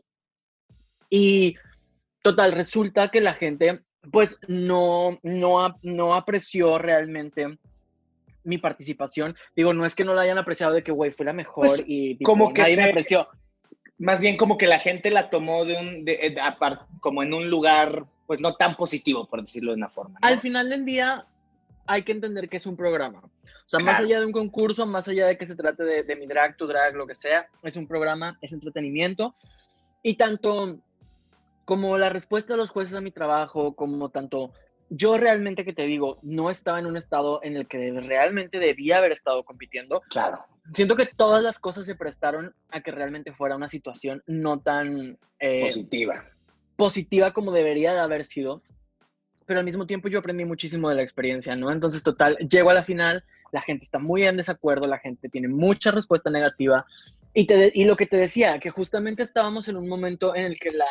[1.10, 1.56] Y
[2.22, 7.58] total, resulta que la gente pues no, no, no apreció realmente
[8.44, 9.36] mi participación.
[9.56, 11.84] Digo, no es que no la hayan apreciado de que, güey, fue la mejor pues,
[11.88, 13.28] y como que nadie me apreció.
[13.98, 16.36] Más bien como que la gente la tomó de un, de,
[17.02, 20.18] como en un lugar, pues no tan positivo, por decirlo de una forma.
[20.22, 21.26] Al final del día
[21.90, 23.20] hay que entender que es un programa.
[23.24, 26.16] O sea, más allá de un concurso, más allá de que se trate de, de
[26.16, 29.36] mi drag, tu drag, lo que sea, es un programa, es entretenimiento.
[30.04, 30.80] Y tanto
[31.66, 34.54] como la respuesta de los jueces a mi trabajo, como tanto
[34.90, 38.98] yo realmente que te digo, no estaba en un estado en el que realmente debía
[38.98, 40.02] haber estado compitiendo.
[40.10, 40.46] Claro.
[40.74, 45.18] Siento que todas las cosas se prestaron a que realmente fuera una situación no tan
[45.40, 46.26] eh, positiva.
[46.76, 48.62] Positiva como debería de haber sido.
[49.50, 51.72] Pero al mismo tiempo yo aprendí muchísimo de la experiencia, ¿no?
[51.72, 55.48] Entonces, total, llego a la final, la gente está muy en desacuerdo, la gente tiene
[55.48, 56.86] mucha respuesta negativa.
[57.34, 60.60] Y, te, y lo que te decía, que justamente estábamos en un momento en el
[60.60, 60.86] que la,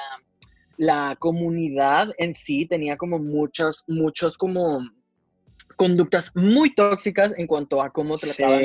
[0.77, 4.81] la comunidad en sí tenía como muchos, muchos como
[5.77, 8.61] conductas muy tóxicas en cuanto a cómo trataban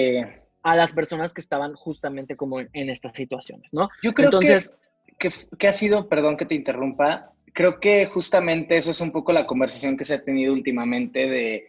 [0.63, 3.91] a las personas que estaban justamente como en, estas situaciones, ¿no?
[4.01, 4.73] Yo creo Entonces,
[5.19, 5.29] que,
[5.59, 9.47] que, ha sido, perdón que te interrumpa, creo que justamente eso es un poco la
[9.47, 11.67] conversación que se ha tenido últimamente de,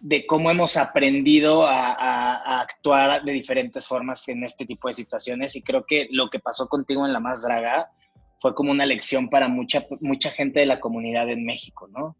[0.00, 5.62] de cómo hemos aprendido a, actuar de diferentes formas en este tipo de situaciones y
[5.62, 7.90] creo que lo que pasó contigo en La Más Draga
[8.38, 12.16] fue como una lección para mucha, mucha gente de la comunidad en México, ¿no?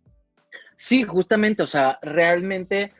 [0.76, 2.92] Sí, justamente, o sea, realmente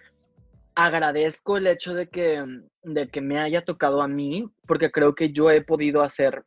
[0.75, 2.45] agradezco el hecho de que,
[2.85, 6.45] de que me haya tocado a mí, porque creo que yo he podido hacer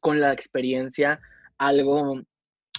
[0.00, 1.20] con la experiencia
[1.58, 2.22] algo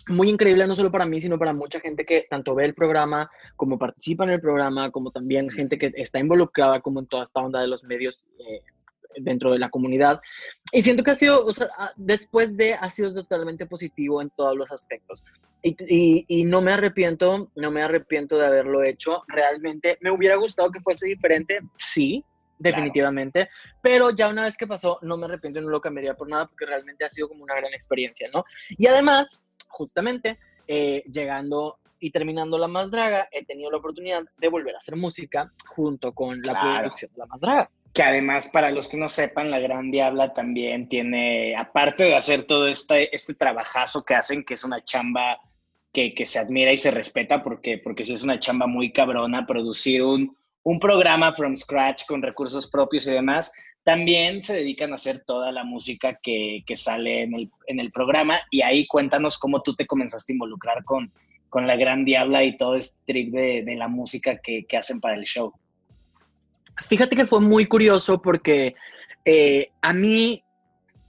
[0.08, 3.30] muy increíble, no solo para mí, sino para mucha gente que tanto ve el programa,
[3.56, 7.42] como participa en el programa, como también gente que está involucrada como en toda esta
[7.42, 8.62] onda de los medios eh,
[9.18, 10.22] dentro de la comunidad.
[10.72, 14.56] Y siento que ha sido, o sea, después de, ha sido totalmente positivo en todos
[14.56, 15.24] los aspectos.
[15.64, 19.24] Y, y, no me arrepiento, no me arrepiento de haberlo hecho.
[19.28, 22.24] Realmente me hubiera gustado que fuese diferente, sí,
[22.60, 23.50] definitivamente.
[23.82, 26.46] Pero ya una vez que pasó, no me arrepiento y no lo cambiaría por nada
[26.46, 28.44] porque realmente ha sido como una gran experiencia, ¿no?
[28.70, 29.42] Y además,
[29.76, 34.80] justamente, eh, llegando y terminando La Más Draga, he tenido la oportunidad de volver a
[34.80, 37.70] hacer música junto con la producción de La Más Draga.
[37.94, 42.44] Que además para los que no sepan, la Gran Diabla también tiene, aparte de hacer
[42.44, 45.40] todo este, este trabajazo que hacen, que es una chamba
[45.94, 49.48] que, que se admira y se respeta, porque, porque sí es una chamba muy cabrona,
[49.48, 53.52] producir un, un programa from scratch con recursos propios y demás,
[53.86, 57.92] también se dedican a hacer toda la música que, que sale en el, en el,
[57.92, 61.14] programa y ahí cuéntanos cómo tú te comenzaste a involucrar con,
[61.50, 65.00] con la Gran Diabla y todo este trip de, de la música que, que hacen
[65.00, 65.54] para el show.
[66.82, 68.74] Fíjate que fue muy curioso porque
[69.24, 70.44] eh, a mí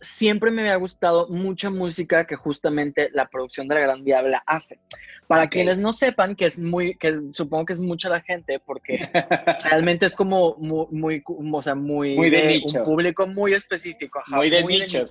[0.01, 4.79] siempre me había gustado mucha música que justamente la producción de La Gran Diabla hace.
[5.27, 8.99] Para quienes no sepan, que es muy, que supongo que es mucha la gente, porque
[9.65, 14.23] realmente es como muy, muy o sea, muy, de, un público muy específico.
[14.29, 15.05] muy de nicho,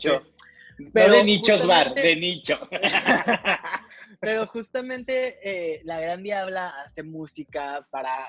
[0.94, 2.58] Pero de nichos bar, de nicho.
[4.20, 8.26] pero justamente eh, La Gran Diabla hace música para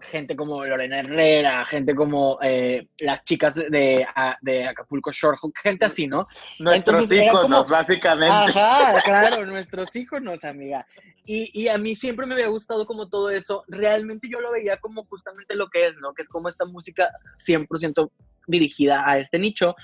[0.00, 4.06] gente como Lorena Herrera, gente como eh, las chicas de,
[4.42, 6.28] de Acapulco Short, gente así, ¿no?
[6.58, 8.58] Nuestros hijos, básicamente.
[8.58, 10.86] Ajá, claro, nuestros hijos, amiga.
[11.24, 13.64] Y, y, a mí siempre me había gustado como todo eso.
[13.68, 16.14] Realmente yo lo veía como justamente lo que es, ¿no?
[16.14, 18.10] Que es como esta música 100%
[18.46, 19.74] dirigida a este nicho.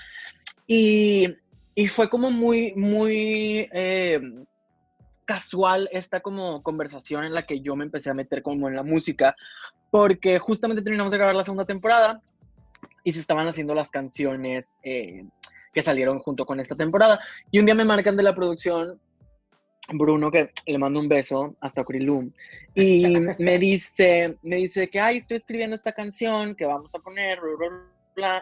[0.65, 1.27] Y,
[1.75, 3.69] y fue como muy, muy...
[3.71, 4.19] Eh,
[5.25, 8.83] casual esta como conversación en la que yo me empecé a meter como en la
[8.83, 9.35] música,
[9.91, 12.21] porque justamente terminamos de grabar la segunda temporada
[13.03, 15.25] y se estaban haciendo las canciones eh,
[15.73, 17.19] que salieron junto con esta temporada.
[17.51, 18.99] Y un día me marcan de la producción
[19.93, 22.31] Bruno, que le mando un beso hasta Curilum,
[22.73, 23.03] y
[23.39, 27.39] me dice, me dice que, ay, estoy escribiendo esta canción que vamos a poner,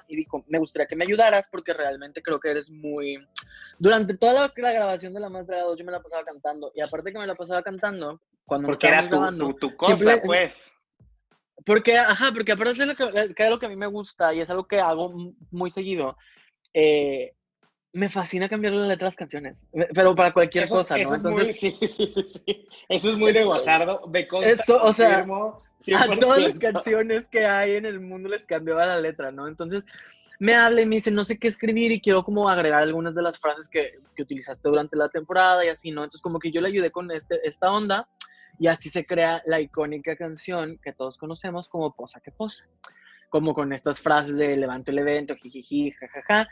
[0.07, 3.17] y dijo, me gustaría que me ayudaras porque realmente creo que eres muy...
[3.79, 7.11] Durante toda la, grabación de La Más 2 yo me la pasaba cantando, y aparte
[7.11, 10.73] que me la pasaba cantando, cuando porque era tu, tu, cosa, pues.
[11.65, 14.33] Porque, ajá, porque aparte de lo que, que, es lo que a mí me gusta
[14.33, 15.13] y es algo que hago
[15.51, 16.17] muy seguido,
[16.73, 17.33] eh,
[17.93, 19.55] me fascina cambiar la letra de las canciones,
[19.93, 21.03] pero para cualquier cosa, ¿no?
[21.03, 25.19] Eso es muy, sí, sí, sí, Eso es muy de Guajardo, de Eso, o sea,
[25.19, 29.47] a todas las canciones que hay en el mundo les cambiaba la letra, ¿no?
[29.47, 29.85] Entonces,
[30.39, 33.21] me habla y me dice, no sé qué escribir y quiero como agregar algunas de
[33.21, 36.03] las frases que, que utilizaste durante la temporada y así, ¿no?
[36.03, 38.07] Entonces, como que yo le ayudé con este, esta onda
[38.59, 42.67] y así se crea la icónica canción que todos conocemos como Posa que Posa
[43.33, 46.47] como con estas frases de levanto el evento, jijiji, jajaja,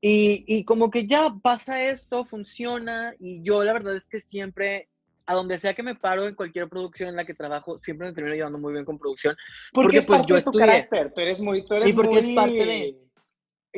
[0.00, 4.88] y, y como que ya pasa esto, funciona, y yo la verdad es que siempre
[5.26, 8.12] a donde sea que me paro en cualquier producción en la que trabajo, siempre me
[8.12, 9.36] termino llevando muy bien con producción.
[9.72, 12.18] Porque, es pues parte yo de tu carácter, tú eres muy, tú eres y porque
[12.18, 12.96] es parte de...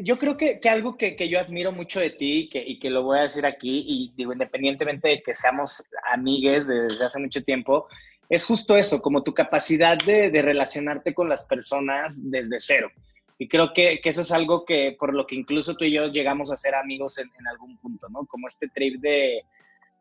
[0.03, 2.79] Yo creo que, que algo que, que, yo admiro mucho de ti y que, y
[2.79, 7.19] que lo voy a decir aquí, y digo, independientemente de que seamos amigues desde hace
[7.19, 7.87] mucho tiempo,
[8.29, 12.91] es justo eso, como tu capacidad de, de relacionarte con las personas desde cero.
[13.39, 16.51] Y creo que, eso es algo que, por lo que incluso tú y yo llegamos
[16.51, 18.25] a ser amigos en, en algún punto, ¿no?
[18.27, 19.45] Como este trip de,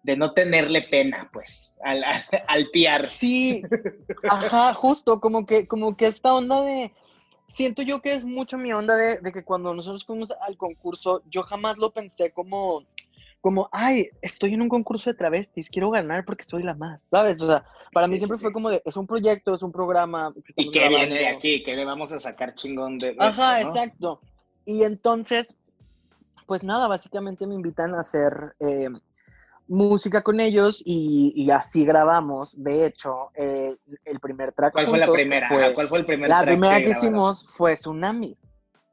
[0.03, 2.03] de no tenerle pena, pues, al,
[2.47, 3.08] al, piar.
[3.08, 3.62] Sí,
[4.29, 6.93] ajá, justo, como que, como que esta onda de,
[7.56, 11.24] siento yo que es mucho mi onda de, de, que cuando nosotros fuimos al concurso,
[11.30, 12.84] yo jamás lo pensé como,
[13.41, 17.41] como, ay, estoy en un concurso de travestis, quiero ganar porque soy la más, ¿sabes?
[17.41, 20.34] O sea, para mí siempre fue como de, es un proyecto, es un programa.
[20.56, 23.15] y que viene de aquí, que le vamos a sacar chingón de.
[23.20, 24.20] Ajá, exacto.
[24.65, 25.58] Y entonces,
[26.46, 28.89] pues nada, básicamente me invitan a hacer eh,
[29.67, 32.62] música con ellos y, así grabamos.
[32.62, 33.75] De hecho, eh,
[34.06, 34.73] el primer track.
[34.73, 35.73] ¿Cuál fue la primera?
[35.73, 36.49] ¿Cuál fue el primer la track?
[36.49, 38.38] Primera que, hicimos fue Tsunami.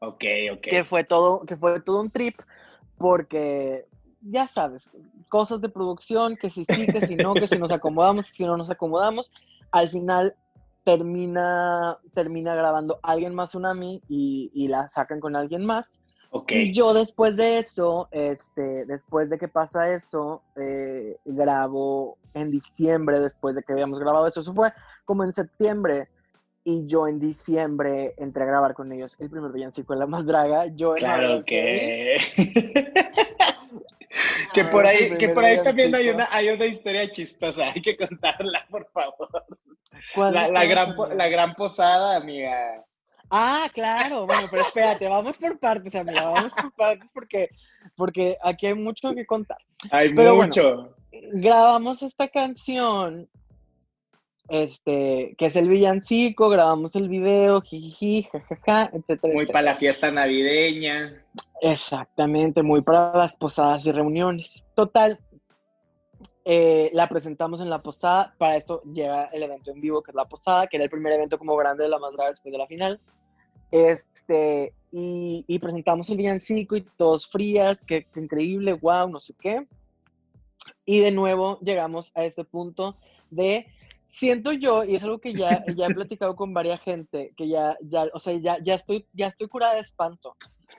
[0.01, 0.61] Ok, ok.
[0.61, 2.41] Que fue todo, que fue todo un trip
[2.99, 3.87] porque
[4.21, 4.91] ya sabes,
[5.29, 8.45] cosas de producción, que si sí, que si no, que si nos acomodamos, que si
[8.45, 9.31] no nos acomodamos,
[9.73, 10.37] al final
[10.85, 16.02] termina, termina grabando alguien más Tsunami y, y la sacan con alguien más.
[16.35, 16.63] Okay.
[16.63, 23.21] Y yo después de eso, este, después de que pasa eso, eh, grabo en diciembre,
[23.21, 24.73] después de que habíamos grabado eso, eso fue
[25.05, 26.09] como en septiembre,
[26.65, 29.15] y yo en diciembre entré a grabar con ellos.
[29.19, 32.17] El primer villancico en La Más Draga, yo en Claro que...
[34.55, 37.95] que por ahí, que por ahí también hay una, hay una historia chistosa, hay que
[37.95, 39.29] contarla, por favor.
[40.17, 42.83] La, la, gran, la gran posada, amiga.
[43.35, 47.49] Ah, claro, bueno, pero espérate, vamos por partes, amiga, vamos por partes porque,
[47.97, 49.57] porque aquí hay mucho que contar.
[49.91, 50.95] Hay mucho.
[51.33, 53.31] grabamos esta canción,
[54.49, 59.33] este, que es el villancico, grabamos el video, jiji, jajaja, etcétera.
[59.33, 61.25] Muy para la fiesta navideña.
[61.63, 64.63] Exactamente, muy para las posadas y reuniones.
[64.75, 65.19] Total,
[66.45, 70.15] eh, la presentamos en la posada, para esto llega el evento en vivo, que es
[70.15, 72.67] la posada, que era el primer evento como grande de la más después de la
[72.67, 73.01] final.
[73.73, 79.67] Este, y, presentamos el villancico y todos frías, que, increíble, wow, no sé qué.
[80.85, 82.97] Y de nuevo llegamos a este punto
[83.31, 83.67] de
[84.11, 87.77] siento yo, y es algo que ya, ya he platicado con varias gente, que ya,
[87.81, 90.37] ya, o sea, ya, ya, estoy, ya estoy curada de espanto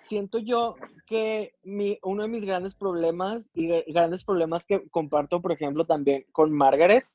[0.08, 0.76] siento yo
[1.08, 6.26] que mi, uno de mis grandes problemas y grandes problemas que comparto, por ejemplo, también
[6.32, 7.06] con Margaret,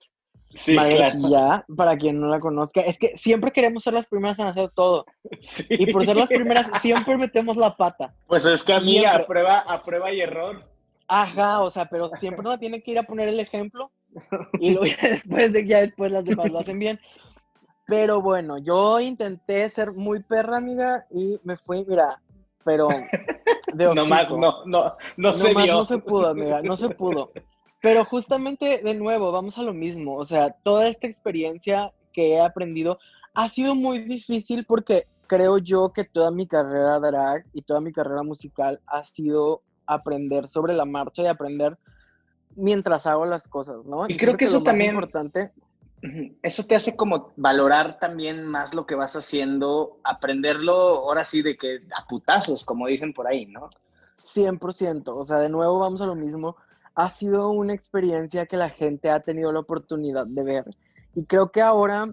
[0.54, 0.76] sí,
[1.30, 4.70] ya, para quien no la conozca, es que siempre queremos ser las primeras en hacer
[4.70, 5.06] todo.
[5.68, 8.14] Y por ser las primeras, siempre metemos la pata.
[8.26, 10.64] Pues es que a mí a prueba, a prueba y error.
[11.08, 13.90] Ajá, o sea, pero siempre uno tiene que ir a poner el ejemplo
[14.60, 17.00] y luego ya después de ya después las demás lo hacen bien.
[17.86, 22.20] Pero bueno, yo intenté ser muy perra, amiga, y me fui, mira,
[22.62, 22.88] pero
[23.72, 27.32] de no más, no, no, no se No se pudo, amiga, no se pudo.
[27.80, 30.16] Pero justamente, de nuevo, vamos a lo mismo.
[30.16, 32.98] O sea, toda esta experiencia que he aprendido
[33.34, 37.92] ha sido muy difícil porque creo yo que toda mi carrera drag y toda mi
[37.92, 41.78] carrera musical ha sido aprender sobre la marcha y aprender
[42.56, 44.08] mientras hago las cosas, ¿no?
[44.08, 45.52] Y, creo, que, eso también es importante
[46.42, 51.56] eso te hace como valorar también más lo que vas haciendo, aprenderlo ahora sí de
[51.56, 53.70] que a putazos, como dicen por ahí, ¿no?
[54.34, 56.56] 100%, o sea, de nuevo vamos a lo mismo.
[56.98, 60.64] Ha sido una experiencia que la gente ha tenido la oportunidad de ver.
[61.14, 62.12] Y creo que ahora,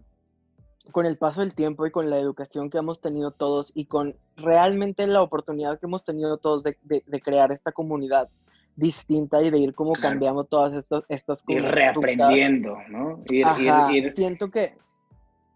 [0.92, 4.16] con el paso del tiempo y con la educación que hemos tenido todos y con
[4.38, 8.30] realmente la oportunidad que hemos tenido todos de, de crear esta comunidad,
[8.76, 11.64] distinta y de ir como cambiando todas estas, estas cosas.
[11.64, 13.24] Ir reaprendiendo, ¿no?
[13.30, 13.48] Ir,
[13.92, 14.78] ir, siento que...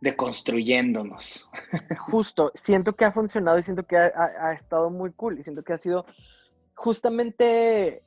[0.02, 1.50] Deconstruyéndonos.
[2.10, 5.74] Justo, siento que ha funcionado y siento que ha, estado muy cool y siento que
[5.74, 6.06] ha sido
[6.74, 8.02] justamente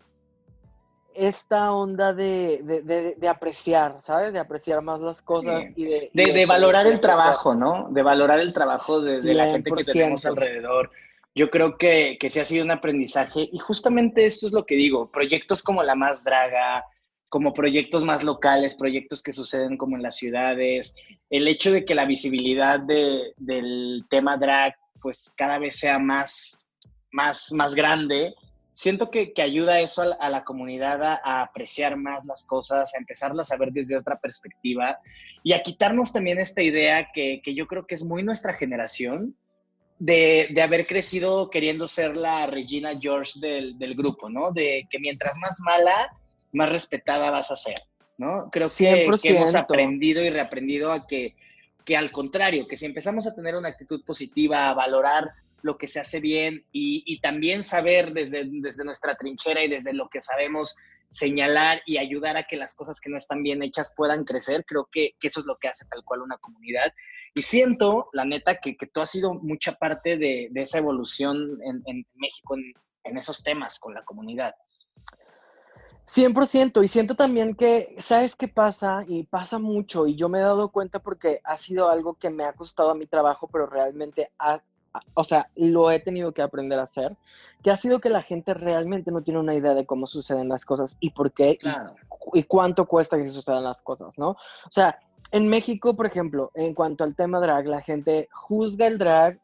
[1.14, 4.32] esta onda de, de, apreciar, ¿sabes?
[4.32, 6.10] De apreciar más las cosas y de...
[6.12, 7.88] De, valorar el trabajo, ¿no?
[7.90, 10.90] De valorar el trabajo de, la gente que tenemos alrededor
[11.34, 14.74] Yo creo que, que sí ha sido un aprendizaje y justamente esto es lo que
[14.74, 16.84] digo, proyectos como La Más Draga,
[17.32, 20.94] como proyectos más locales, proyectos que suceden como en las ciudades,
[21.30, 26.66] el hecho de que la visibilidad de, del tema drag pues cada vez sea más,
[27.10, 28.34] más, más grande,
[28.72, 33.52] siento que, que ayuda eso a, la comunidad a, apreciar más las cosas, a empezarlas
[33.52, 34.98] a ver desde otra perspectiva
[35.42, 39.36] y a quitarnos también esta idea que, que yo creo que es muy nuestra generación,
[39.98, 44.50] de, de, haber crecido queriendo ser la Regina George del, del, grupo, ¿no?
[44.50, 46.12] De que mientras más mala,
[46.50, 47.76] más respetada vas a ser,
[48.18, 48.48] ¿no?
[48.50, 51.36] Creo que, hemos aprendido y reaprendido a que,
[51.84, 55.30] que al contrario, que si empezamos a tener una actitud positiva, a valorar
[55.62, 60.08] lo que se hace bien y, también saber desde, desde nuestra trinchera y desde lo
[60.08, 60.74] que sabemos
[61.12, 64.88] señalar y ayudar a que las cosas que no están bien hechas puedan crecer, creo
[64.90, 66.92] que, eso es lo que hace tal cual una comunidad.
[67.34, 72.06] Y siento, la neta, que, que tú has sido mucha parte de, esa evolución en,
[72.14, 72.72] México en,
[73.04, 74.54] en, esos temas con la comunidad.
[76.06, 79.04] 100%, y siento también que, ¿sabes qué pasa?
[79.06, 82.44] Y pasa mucho, y yo me he dado cuenta porque ha sido algo que me
[82.44, 84.32] ha costado a mi trabajo, pero realmente,
[85.14, 87.16] o sea, lo he tenido que aprender a hacer,
[87.62, 90.64] que ha sido que la gente realmente no tiene una idea de cómo suceden las
[90.64, 94.30] cosas y por qué y, y, cuánto cuesta que sucedan las cosas, ¿no?
[94.30, 94.98] O sea,
[95.30, 99.38] en México, por ejemplo, en cuanto al tema drag, la gente juzga el drag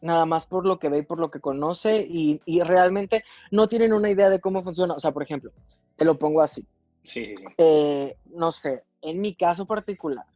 [0.00, 3.92] nada más por lo que ve y por lo que conoce y, realmente no tienen
[3.92, 4.94] una idea de cómo funciona.
[4.94, 5.50] O sea, por ejemplo,
[5.96, 6.64] te lo pongo así.
[7.04, 7.44] Sí, sí, sí.
[7.58, 10.26] Eh, no sé, en mi caso particular,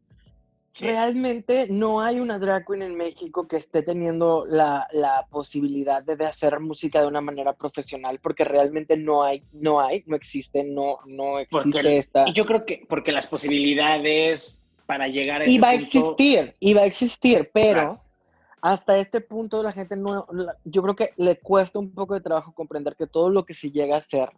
[0.79, 4.87] realmente no hay una drag queen en México que esté teniendo la,
[5.31, 10.17] posibilidad de, hacer música de una manera profesional, porque realmente no hay, no hay, no
[10.17, 12.29] existe, no, no existe esta.
[12.29, 16.83] Y yo creo que porque las posibilidades para llegar a ese Iba a existir, iba
[16.83, 18.01] a existir, pero
[18.61, 20.27] hasta este punto la gente no,
[20.65, 23.71] yo creo que le cuesta un poco de trabajo comprender que todo lo que se
[23.71, 24.31] llega a hacer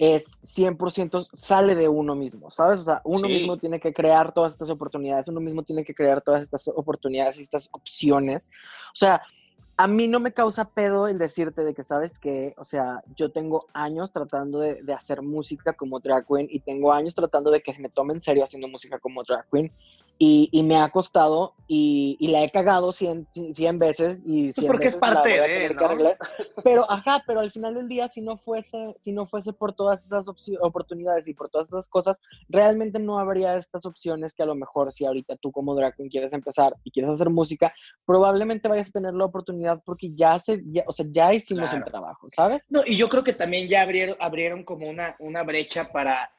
[0.00, 2.78] es 100% sale de uno mismo, ¿sabes?
[2.78, 6.22] O sea, uno mismo tiene que crear todas estas oportunidades, uno mismo tiene que crear
[6.22, 8.50] todas estas oportunidades y estas opciones.
[8.94, 9.20] O sea,
[9.76, 13.30] a mí no me causa pedo el decirte de que, ¿sabes que O sea, yo
[13.30, 17.60] tengo años tratando de, de hacer música como drag queen y tengo años tratando de
[17.60, 19.70] que me tome en serio haciendo música como drag queen
[20.22, 24.96] y, me ha costado y, la he cagado 100, 100 veces y 100 porque es
[24.96, 25.96] parte de, ¿no?
[26.62, 30.04] Pero, ajá, pero al final del día, si no fuese, si no fuese por todas
[30.04, 30.26] esas
[30.60, 32.18] oportunidades y por todas esas cosas,
[32.50, 36.34] realmente no habría estas opciones que a lo mejor si ahorita tú como drag quieres
[36.34, 37.72] empezar y quieres hacer música,
[38.04, 42.28] probablemente vayas a tener la oportunidad porque ya se, o sea, ya hicimos el trabajo,
[42.36, 42.60] ¿sabes?
[42.68, 46.30] No, y yo creo que también ya abrieron, abrieron como una, una brecha para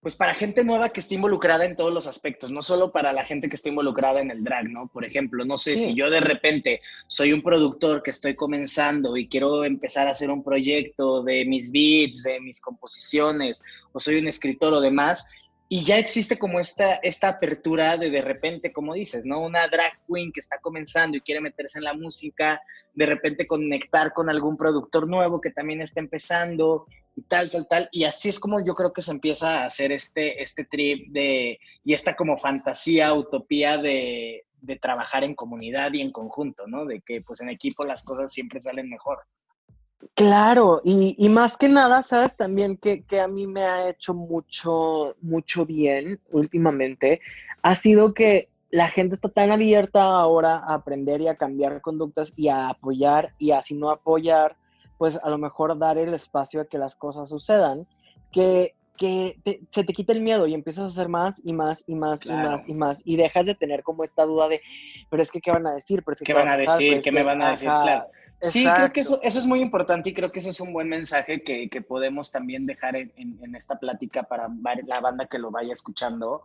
[0.00, 3.24] pues para gente nueva que esté involucrada en todos los aspectos, no solo para la
[3.24, 4.88] gente que esté involucrada en el drag, ¿no?
[4.88, 9.28] Por ejemplo, no sé si yo de repente soy un productor que estoy comenzando y
[9.28, 13.60] quiero empezar a hacer un proyecto de mis beats, de mis composiciones,
[13.92, 15.28] o soy un escritor o demás,
[15.70, 19.40] y ya existe como esta, esta apertura de de repente, como dices, ¿no?
[19.40, 22.62] Una drag queen que está comenzando y quiere meterse en la música,
[22.94, 26.86] de repente conectar con algún productor nuevo que también está empezando
[27.18, 27.88] y tal, tal, tal.
[27.90, 31.58] Y así es como yo creo que se empieza a hacer este, este trip de,
[31.84, 36.84] y esta como fantasía, utopía de, de trabajar en comunidad y en conjunto, ¿no?
[36.84, 39.18] De que pues en equipo las cosas siempre salen mejor.
[40.14, 44.14] Claro, y, y, más que nada, sabes también que, que, a mí me ha hecho
[44.14, 47.20] mucho, mucho bien últimamente,
[47.62, 52.32] ha sido que la gente está tan abierta ahora a aprender y a cambiar conductas
[52.36, 54.56] y a apoyar y a si no apoyar,
[54.98, 57.86] pues a lo mejor dar el espacio a que las cosas sucedan,
[58.32, 59.38] que, que
[59.70, 62.30] se te quita el miedo y empiezas a hacer más y más y más y
[62.30, 64.60] más y más y dejas de tener como esta duda de,
[65.08, 66.02] pero es que, ¿qué van a decir?
[66.04, 67.00] Pero ¿Qué, van a decir?
[67.00, 67.68] ¿Qué me van a decir?
[67.68, 68.06] Claro.
[68.40, 70.88] Sí, creo que eso, eso es muy importante y creo que eso es un buen
[70.88, 74.48] mensaje que, que podemos también dejar en, en, esta plática para
[74.86, 76.44] la banda que lo vaya escuchando,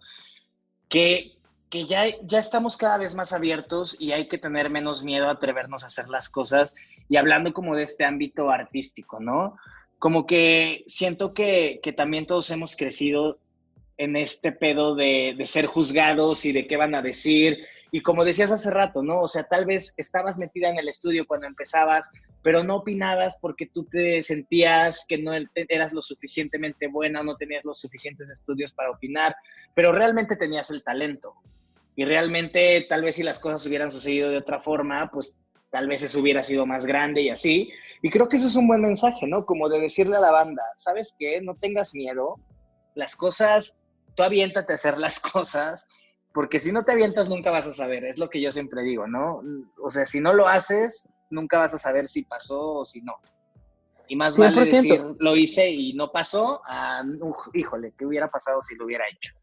[0.90, 1.38] que,
[1.70, 5.32] que ya, ya estamos cada vez más abiertos y hay que tener menos miedo a
[5.32, 6.76] atrevernos a hacer las cosas
[7.10, 9.56] y hablando como de este ámbito artístico, ¿no?
[10.00, 13.40] Como que siento que, que también todos hemos crecido
[13.98, 17.66] en este pedo de, de, ser juzgados y de qué van a decir.
[17.96, 19.22] Y como decías hace rato, ¿no?
[19.22, 22.10] O sea, tal vez estabas metida en el estudio cuando empezabas,
[22.42, 27.64] pero no opinabas porque tú te sentías que no eras lo suficientemente buena, no tenías
[27.66, 29.36] los suficientes estudios para opinar,
[29.76, 31.36] pero realmente tenías el talento.
[31.96, 35.38] Y realmente, tal vez si las cosas hubieran sucedido de otra forma, pues
[35.70, 37.72] tal vez eso hubiera sido más grande y así.
[38.02, 39.46] Y creo que eso es un buen mensaje, ¿no?
[39.46, 41.42] Como de decirle a la banda, ¿sabes qué?
[41.42, 42.40] No tengas miedo,
[42.96, 43.84] las cosas,
[44.16, 45.86] tú aviéntate a hacer las cosas
[46.34, 49.08] porque si no te avientas nunca vas a saber, es lo que yo siempre digo,
[49.08, 49.42] ¿no?
[49.82, 53.14] O sea, si no lo haces, nunca vas a saber si pasó o si no.
[54.08, 56.60] Y más vale decir, lo hice y no pasó,
[57.54, 59.34] híjole, ¿qué hubiera pasado si lo hubiera hecho?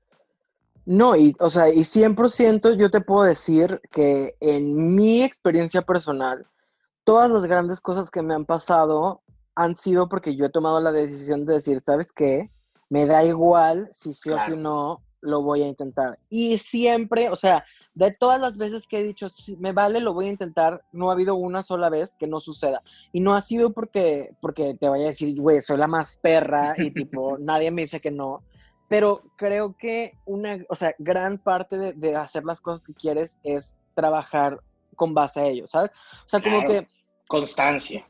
[0.84, 6.46] No, y, o sea, y 100% yo te puedo decir que en mi experiencia personal,
[7.04, 9.22] todas las grandes cosas que me han pasado
[9.54, 12.50] han sido porque yo he tomado la decisión de decir, ¿sabes qué?
[12.88, 16.18] Me da igual si sí o si no, lo voy a intentar.
[16.28, 17.64] Y siempre, o sea,
[17.94, 21.10] de todas las veces que he dicho, si me vale, lo voy a intentar, no
[21.10, 22.82] ha habido una sola vez que no suceda.
[23.12, 26.74] Y no ha sido porque, porque te vaya a decir, güey, soy la más perra
[26.76, 28.42] y tipo, nadie me dice que no.
[28.88, 33.74] Pero creo que una, o sea, gran parte de, hacer las cosas que quieres es
[33.94, 34.60] trabajar
[34.96, 35.90] con base a ello, ¿sabes?
[36.26, 36.86] O sea, como que...
[37.28, 38.04] Constancia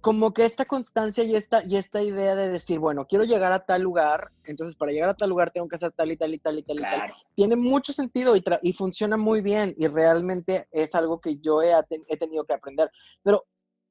[0.00, 3.64] como que esta constancia y esta, y esta idea de decir, bueno, quiero llegar a
[3.64, 6.38] tal lugar, entonces para llegar a tal lugar tengo que hacer tal y tal y
[6.38, 7.12] tal y tal y tal.
[7.34, 11.72] Tiene mucho sentido y, y, funciona muy bien y realmente es algo que yo he,
[12.08, 12.90] he, tenido que aprender.
[13.22, 13.44] Pero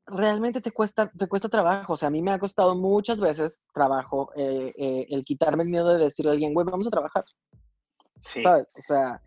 [0.05, 1.93] realmente te cuesta, te cuesta trabajo.
[1.93, 5.69] O sea, a mí me ha costado muchas veces trabajo eh, eh, el quitarme el
[5.69, 7.25] miedo de decirle a alguien, güey, vamos a trabajar.
[8.21, 8.41] Sí.
[8.43, 8.67] ¿Sabes?
[8.77, 9.21] O sea,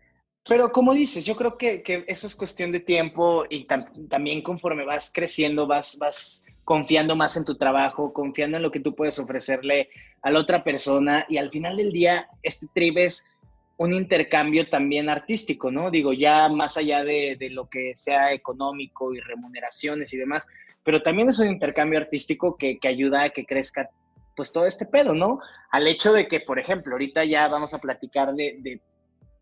[0.47, 4.85] pero como dices, yo creo que, que eso es cuestión de tiempo y también conforme
[4.85, 9.19] vas creciendo, vas, vas confiando más en tu trabajo, confiando en lo que tú puedes
[9.19, 9.89] ofrecerle
[10.21, 13.31] a la otra persona y al final del día este trip es
[13.77, 15.89] un intercambio también artístico, ¿no?
[15.89, 20.47] Digo, ya más allá de, de, lo que sea económico y remuneraciones y demás,
[20.83, 23.89] pero también es un intercambio artístico que, que ayuda a que crezca
[24.35, 25.39] pues todo este pedo, ¿no?
[25.71, 28.81] Al hecho de que, por ejemplo, ahorita ya vamos a platicar de, de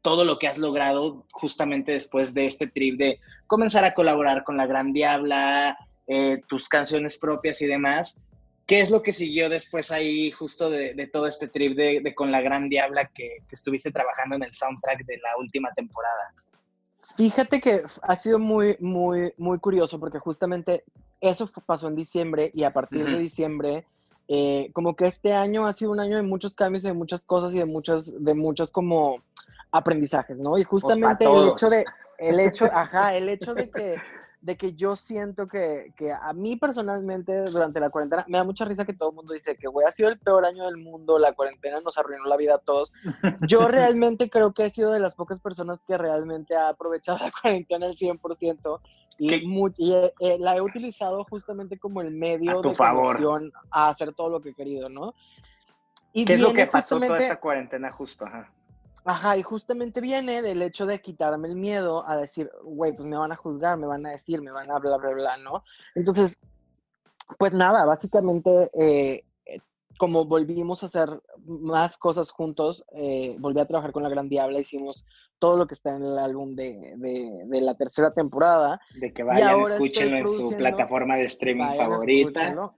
[0.01, 4.57] todo lo que has logrado justamente después de este trip de comenzar a colaborar con
[4.57, 5.77] la Gran Diabla,
[6.07, 8.23] eh, tus canciones propias y demás.
[8.65, 12.39] ¿Qué es lo que siguió después ahí justo de, todo este trip de, con la
[12.41, 16.33] Gran Diabla que, estuviste trabajando en el soundtrack de la última temporada?
[17.17, 20.83] Fíjate que ha sido muy, muy, muy curioso porque justamente
[21.19, 23.85] eso pasó en diciembre y a partir de diciembre,
[24.27, 27.21] eh, como que este año ha sido un año de muchos cambios y de muchas
[27.21, 29.23] cosas y de muchos, de muchos como
[29.71, 30.57] aprendizajes, ¿no?
[30.57, 31.85] Y justamente el hecho de,
[32.17, 33.95] el hecho, ajá, el hecho de que,
[34.41, 38.65] de que yo siento que, que, a mí personalmente durante la cuarentena me da mucha
[38.65, 41.19] risa que todo el mundo dice que, güey, ha sido el peor año del mundo,
[41.19, 42.91] la cuarentena nos arruinó la vida a todos.
[43.47, 47.31] Yo realmente creo que he sido de las pocas personas que realmente ha aprovechado la
[47.31, 48.79] cuarentena al 100%
[49.19, 49.35] y,
[49.77, 53.51] y eh, la he utilizado justamente como el medio de favor.
[53.69, 55.13] a hacer todo lo que he querido, ¿no?
[56.13, 58.25] Y ¿Qué es lo que pasó toda esta cuarentena justo?
[58.25, 58.51] Ajá.
[59.05, 63.17] Ajá, y justamente viene del hecho de quitarme el miedo a decir, güey, pues me
[63.17, 65.63] van a juzgar, me van a decir, me van a bla, bla, bla, ¿no?
[65.95, 66.37] Entonces,
[67.37, 69.59] pues nada, básicamente, eh, eh,
[69.97, 71.09] como volvimos a hacer
[71.45, 75.05] más cosas juntos, eh, volví a trabajar con la Gran Diabla, hicimos
[75.39, 78.81] todo lo que está en el álbum de, de, la tercera temporada.
[78.99, 82.73] De que vayan, escúchenlo en su plataforma de streaming favorita.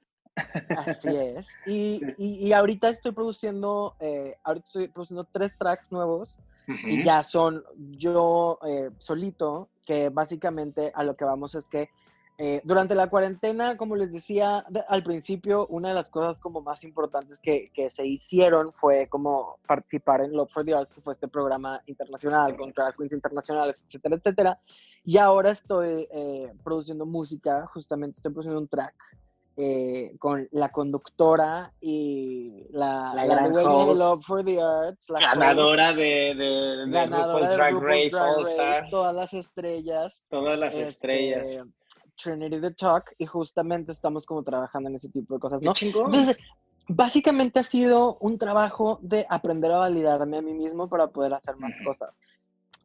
[0.77, 1.47] Así es.
[1.65, 7.63] Y, y, ahorita estoy produciendo, eh, ahorita estoy produciendo tres tracks nuevos y ya son
[7.97, 11.89] yo eh, solito, que básicamente a lo que vamos es que
[12.37, 16.83] eh, durante la cuarentena, como les decía al principio, una de las cosas como más
[16.83, 21.13] importantes que, que, se hicieron fue como participar en Love for the Arts, que fue
[21.13, 24.59] este programa internacional con drag queens internacionales, etcétera, etcétera.
[25.03, 26.07] Y ahora estoy
[26.63, 28.95] produciendo música, justamente estoy produciendo un track
[29.57, 35.93] eh, con la conductora y la, la, la de Love for the Arts, la ganadora
[35.93, 38.89] de, de, ganadora Drag, Race, All Stars.
[38.89, 40.21] Todas las estrellas.
[40.29, 41.65] Todas las este, estrellas.
[42.15, 45.73] Trinity the Talk, y justamente estamos como trabajando en ese tipo de cosas, ¿no?
[45.81, 46.37] Entonces,
[46.87, 51.57] básicamente ha sido un trabajo de aprender a validarme a mí mismo para poder hacer
[51.57, 52.13] más cosas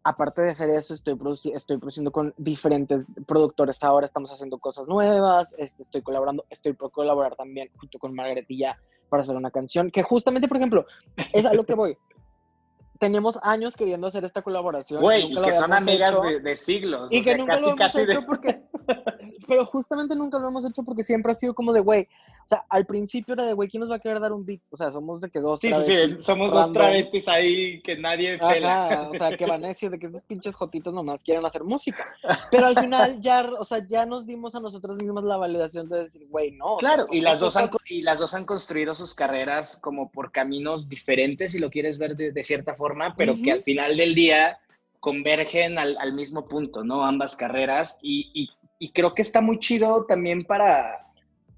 [0.06, 1.18] aparte de hacer eso, estoy,
[1.52, 3.82] estoy produciendo con diferentes productores.
[3.82, 8.78] Ahora estamos haciendo cosas nuevas, este, estoy colaborando, estoy por colaborar también junto con Margaretilla
[9.08, 10.86] para hacer una canción, que justamente, por ejemplo,
[11.32, 11.98] es a lo que voy.
[13.00, 15.02] Tenemos años queriendo hacer esta colaboración.
[15.02, 17.12] Güey, que son amigas de, siglos.
[17.12, 18.62] Y que nunca lo hemos hecho porque...
[19.48, 22.08] Pero justamente nunca lo hemos hecho porque siempre ha sido como de, güey,
[22.46, 24.60] o sea, al principio era de, güey, ¿quién nos va a querer dar un beat?
[24.70, 28.38] O sea, somos de que dos Sí, sí, sí, somos dos travestis ahí que nadie
[28.38, 29.08] pela.
[29.12, 32.06] o sea, que van a decir de que esos pinches jotitos nomás quieren hacer música.
[32.52, 36.04] Pero al final ya, o sea, ya nos dimos a nosotros mismos la validación de
[36.04, 36.76] decir, güey, no.
[36.76, 40.88] Claro, y las, dos han, y las dos han construido sus carreras como por caminos
[40.88, 44.60] diferentes, si lo quieres ver de, cierta forma, pero que al final del día
[45.00, 47.04] convergen al, al mismo punto, ¿no?
[47.04, 47.98] Ambas carreras.
[48.02, 51.05] Y, y, y creo que está muy chido también para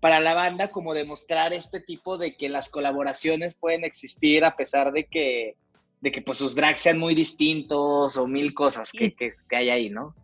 [0.01, 4.93] para la banda como demostrar este tipo de que las colaboraciones pueden existir a pesar
[4.93, 5.57] de que
[6.01, 9.91] de que pues sus drags sean muy distintos o mil cosas que, que, hay ahí,
[9.91, 10.15] ¿no?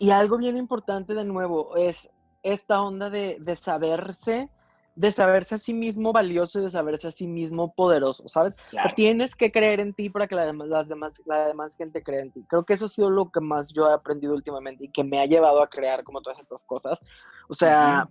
[0.00, 2.08] Y algo bien importante de nuevo es
[2.42, 4.50] esta onda de, de saberse
[4.96, 8.54] de saberse a sí mismo valioso y de saberse a sí mismo poderoso, ¿sabes?
[8.94, 12.30] Tienes que creer en ti para que la, las demás, la demás gente crea en
[12.30, 12.44] ti.
[12.48, 15.20] Creo que eso ha sido lo que más yo he aprendido últimamente y que me
[15.20, 17.00] ha llevado a crear como todas estas cosas.
[17.48, 18.08] O sea,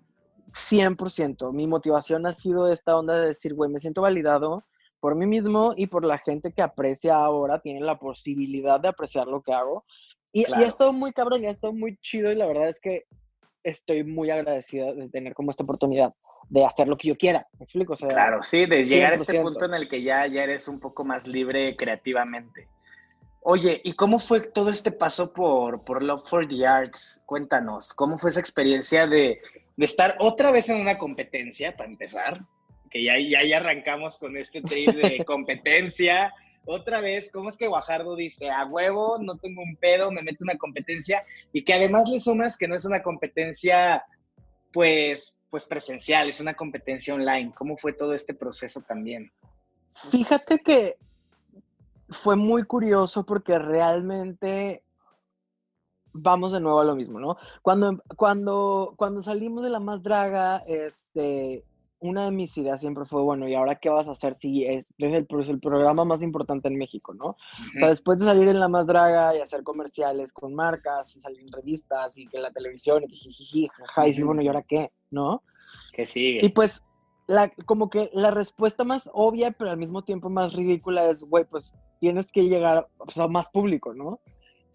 [0.54, 1.52] 100%.
[1.52, 4.64] Mi motivación ha sido esta onda de decir, güey, me siento validado
[5.00, 9.28] por mí mismo y por la gente que aprecia ahora, tiene la posibilidad de apreciar
[9.28, 9.86] lo que hago.
[10.32, 12.80] Y, y ha estado muy cabrón y ha estado muy chido y la verdad es
[12.80, 13.04] que
[13.64, 16.14] estoy muy agradecida de tener como esta oportunidad
[16.50, 17.48] de hacer lo que yo quiera.
[17.58, 17.96] ¿Me explico?
[17.96, 21.04] claro, sí, de llegar a este punto en el que ya, ya eres un poco
[21.04, 22.68] más libre creativamente.
[23.42, 27.22] Oye, ¿y cómo fue todo este paso por, por Love for the Arts?
[27.26, 29.42] Cuéntanos, ¿cómo fue esa experiencia de,
[29.76, 32.42] de estar otra vez en una competencia, para empezar?
[32.90, 36.34] Que ya, ya, ya arrancamos con este trip de competencia.
[36.66, 40.44] Otra vez, ¿cómo es que Guajardo dice, a huevo, no tengo un pedo, me meto
[40.44, 41.26] una competencia?
[41.52, 44.06] Y que además le sumas que no es una competencia,
[44.72, 47.52] pues, pues presencial, es una competencia online.
[47.56, 49.32] ¿Cómo fue todo este proceso también?
[50.12, 50.98] Fíjate que
[52.10, 54.83] fue muy curioso porque realmente
[56.14, 57.38] vamos de nuevo a lo mismo, ¿no?
[57.62, 61.64] Cuando, cuando, cuando salimos de la más draga, este,
[62.04, 64.86] una de mis ideas siempre fue, bueno, ¿y ahora qué vas a hacer si es,
[64.98, 67.28] el, el programa más importante en México, ¿no?
[67.28, 71.22] O sea, después de salir en La Más Draga y hacer comerciales con marcas y
[71.22, 74.92] salir en revistas y que la televisión y jiji, jaja, y bueno, ¿y ahora qué?
[75.12, 75.44] ¿No?
[75.94, 76.46] Que sigue.
[76.46, 76.84] Y pues,
[77.28, 81.46] la, como que la respuesta más obvia, pero al mismo tiempo más ridícula es, güey,
[81.46, 84.20] pues tienes que llegar o sea, más público, ¿no?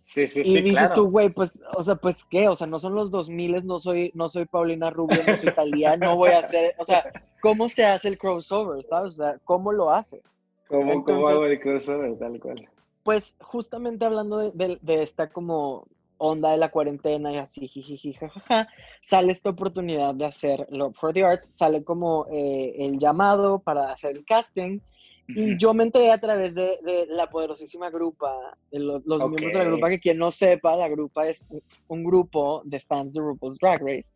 [0.08, 2.48] Sí, sí, y dices tú, güey, pues, o sea, pues, ¿qué?
[2.48, 5.98] O sea, no son los 2000, no soy, no soy Paulina Rubio, no soy Talía,
[5.98, 9.12] no voy a hacer, o sea, ¿cómo se hace el crossover, sabes?
[9.12, 10.22] O sea, ¿cómo lo hace?
[10.66, 12.66] ¿Cómo, ¿cómo hago el crossover, tal cual?
[13.02, 15.86] Pues, justamente hablando de, de, esta como
[16.16, 18.66] onda de la cuarentena y así, jiji, jajaja,
[19.02, 23.92] sale esta oportunidad de hacer Love for the Arts, sale como eh, el llamado para
[23.92, 24.80] hacer el casting,
[25.28, 28.34] y yo me enteré a través de, la poderosísima grupa,
[28.70, 31.46] de los, miembros de la grupa, que quien no sepa, la grupa es
[31.88, 34.10] un grupo de fans de RuPaul's Drag Race,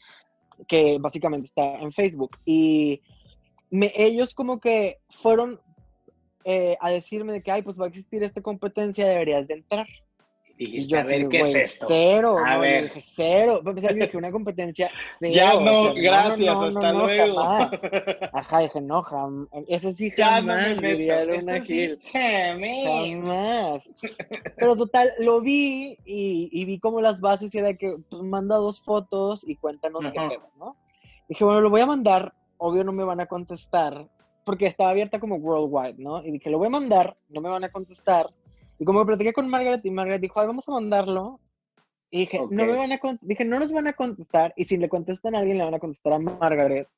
[0.67, 2.39] que básicamente está en Facebook.
[2.47, 3.03] Y
[3.71, 5.61] me, ellos como que fueron
[6.45, 9.87] eh, a decirme de que, ay, pues va a existir esta competencia, deberías de entrar.
[10.59, 11.87] Y yo a ver, ¿qué es esto?
[11.89, 12.85] Cero, a ver.
[12.85, 13.63] Dije, cero.
[13.65, 15.33] Empezar, dije, una competencia cero.
[15.35, 17.41] Ya no, gracias, hasta luego.
[18.33, 19.49] Ajá, dije, no, jamás.
[19.69, 22.01] Eso sí, jamás, ya diría Luna Gil.
[22.13, 23.83] jamás.
[24.57, 28.57] Pero total, lo vi y, y, vi como las bases y era que, pues, manda
[28.57, 30.77] dos fotos y cuéntanos qué pedo, ¿no?
[31.29, 32.35] Dije, bueno, lo voy a mandar.
[32.59, 34.09] Obvio no me van a contestar,
[34.45, 36.25] porque estaba abierta como worldwide, ¿no?
[36.25, 38.31] Y dije, lo voy a mandar, no me van a contestar
[38.83, 41.39] y como platiqué con Margaret y Margaret dijo, vamos a mandarlo.
[42.11, 44.53] Y dije, no me van a dije, no nos van a contestar.
[44.57, 46.89] Y si le contestan a alguien, le van a contestar a Margaret.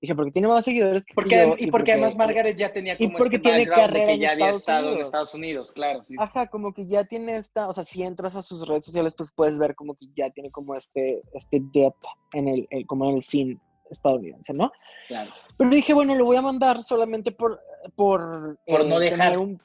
[0.00, 3.08] Dije, porque tiene más seguidores que porque, yo, Y, porque, además Margaret ya tenía como
[3.08, 6.02] y porque este tiene carrera que ya había estado en Estados Unidos, claro.
[6.02, 6.16] Sí.
[6.18, 9.30] Ajá, como que ya tiene esta, o sea, si entras a sus redes sociales, pues
[9.30, 13.22] puedes ver como que ya tiene como este, este depth en el, como en el
[13.22, 13.58] scene
[13.90, 14.72] estadounidense, ¿no?
[15.06, 15.30] Claro.
[15.56, 17.60] Pero dije, bueno, lo voy a mandar solamente por...
[17.94, 19.38] Por, por no eh, dejar...
[19.38, 19.60] un,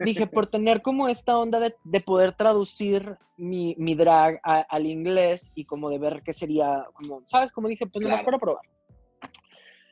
[0.00, 5.90] Dije, por tener como esta onda de, poder traducir mi, drag al inglés y como
[5.90, 7.50] de ver qué sería, como, ¿sabes?
[7.52, 8.62] Como dije, pues nomás para probar.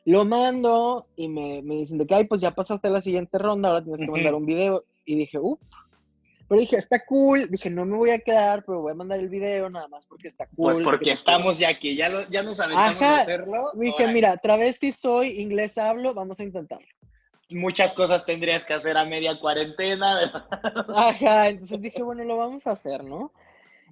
[0.05, 3.69] Lo mando y me, me, dicen de que, ay, pues ya pasaste la siguiente ronda,
[3.69, 4.83] ahora tienes que mandar un video.
[5.05, 5.59] Y dije, uff.
[6.47, 7.47] Pero dije, está cool.
[7.49, 10.27] Dije, no me voy a quedar, pero voy a mandar el video nada más porque
[10.27, 10.73] está cool.
[10.73, 13.71] Pues porque estamos ya aquí, ya, ya nos aventamos a hacerlo.
[13.75, 16.87] Dije, mira, travesti soy, inglés hablo, vamos a intentarlo
[17.49, 20.45] muchas cosas tendrías que hacer a media cuarentena, ¿verdad?
[20.95, 23.31] Ajá, entonces dije, bueno, lo vamos a hacer, ¿no?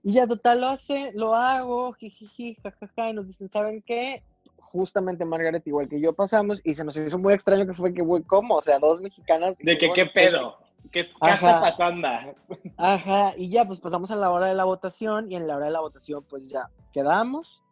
[0.04, 4.24] Y ya total lo hace, lo hago, jijiji, jajaja, y nos dicen, ¿saben qué?
[4.58, 8.02] Justamente Margaret, igual que yo, pasamos y se nos hizo muy extraño que fue que,
[8.02, 8.56] güey, ¿cómo?
[8.56, 9.56] O sea, dos mexicanas.
[9.60, 10.60] De que, ¿qué pedo?
[10.92, 12.08] ¿Qué, está pasando?
[12.78, 15.66] Ajá, y ya, pues pasamos a la hora de la votación y en la hora
[15.66, 17.64] de la votación, pues ya quedamos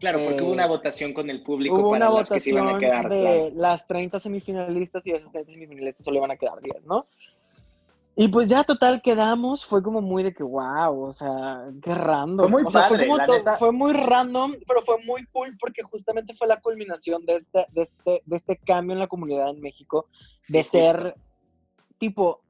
[0.00, 2.50] Claro, porque hubo una eh, votación con el público hubo para una las que se
[2.50, 3.08] iban a quedar.
[3.08, 7.06] De las 30 semifinalistas y de esas 30 semifinalistas solo iban a quedar 10, ¿no?
[8.16, 12.50] Y pues ya total quedamos, fue como muy de que wow, o sea, qué random.
[12.50, 16.60] Fue muy padre, fue, fue, muy random, pero fue muy cool porque justamente fue la
[16.60, 20.06] culminación de este, de este, de este cambio en la comunidad en México,
[20.48, 21.14] de ser
[21.98, 22.42] tipo,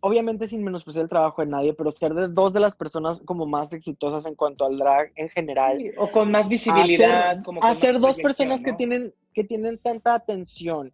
[0.00, 3.46] obviamente sin menospreciar el trabajo de nadie, pero ser de dos de las personas como
[3.46, 5.92] más exitosas en cuanto al drag en general.
[5.96, 7.30] o con más visibilidad.
[7.62, 10.92] Hacer, como dos personas que tienen, que tienen tanta atención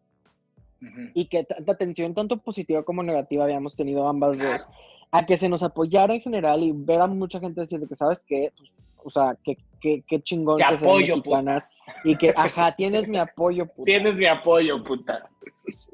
[1.14, 4.68] y que tanta atención, tanto positiva como negativa, habíamos tenido ambas dos,
[5.14, 8.24] a que se nos apoyara en general y ver a mucha gente decir que, ¿sabes
[8.26, 8.52] qué?
[8.56, 8.68] Pues,
[9.04, 10.56] o sea, que, que, chingón.
[10.56, 11.58] Te apoyo, puta.
[12.02, 13.84] Y que, ajá, tienes mi apoyo, puta.
[13.84, 15.22] Tienes mi apoyo, puta.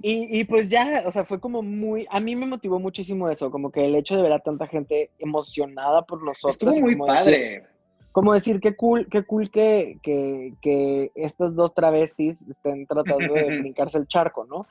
[0.00, 3.50] Y, y, pues ya, o sea, fue como muy, a mí me motivó muchísimo eso,
[3.50, 6.74] como que el hecho de ver a tanta gente emocionada por nosotros.
[6.74, 7.64] Estuvo muy padre.
[8.12, 13.42] como decir, qué cool, qué cool que, que, que estas dos travestis estén tratando de
[13.60, 14.66] brincarse el charco, ¿no?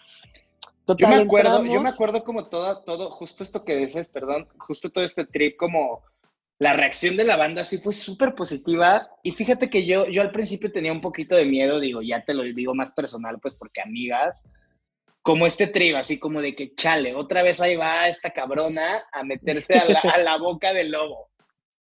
[0.90, 4.48] Total, yo me acuerdo, yo me acuerdo como todo, todo, justo esto que dices, perdón,
[4.58, 6.04] justo todo este trip como
[6.58, 9.08] la reacción de la banda sí fue súper positiva.
[9.22, 12.34] Y fíjate que yo, yo al principio tenía un poquito de miedo, digo, ya te
[12.34, 14.50] lo digo más personal, pues porque amigas,
[15.22, 19.24] como este trío, así como de que chale, otra vez ahí va esta cabrona a
[19.24, 21.30] meterse a la, boca del lobo.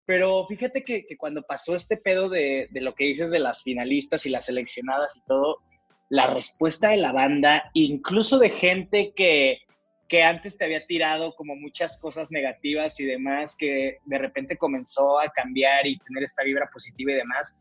[0.05, 4.27] Pero fíjate que, cuando pasó este pedo de, de, lo que dices de las finalistas
[4.27, 5.63] y las seleccionadas y todo,
[6.09, 9.59] la respuesta de la banda, incluso de gente que,
[10.09, 15.21] que antes te había tirado como muchas cosas negativas y demás, que de repente comenzó
[15.21, 17.59] a cambiar y tener esta vibra positiva y demás,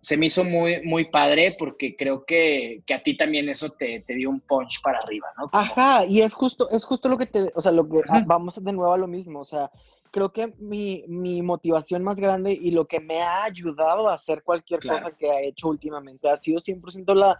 [0.00, 4.30] se me hizo muy, muy padre porque creo que, a ti también eso te, dio
[4.30, 5.50] un punch para arriba, ¿no?
[5.52, 8.72] Ajá, y es justo, es justo lo que te, o sea, lo que, vamos de
[8.72, 9.70] nuevo a lo mismo, o sea,
[10.12, 11.04] creo que mi,
[11.42, 15.40] motivación más grande y lo que me ha ayudado a hacer cualquier cosa que ha
[15.42, 17.38] hecho últimamente ha sido 100% la,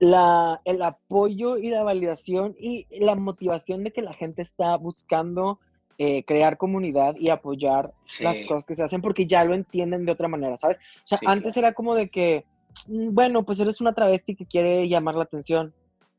[0.00, 5.58] la, el apoyo y la validación y la motivación de que la gente está buscando
[5.96, 10.12] eh, crear comunidad y apoyar las cosas que se hacen porque ya lo entienden de
[10.12, 10.78] otra manera, ¿sabes?
[10.78, 12.44] O sea, antes era como de que,
[12.88, 15.72] mm, bueno, pues eres una travesti que quiere llamar la atención,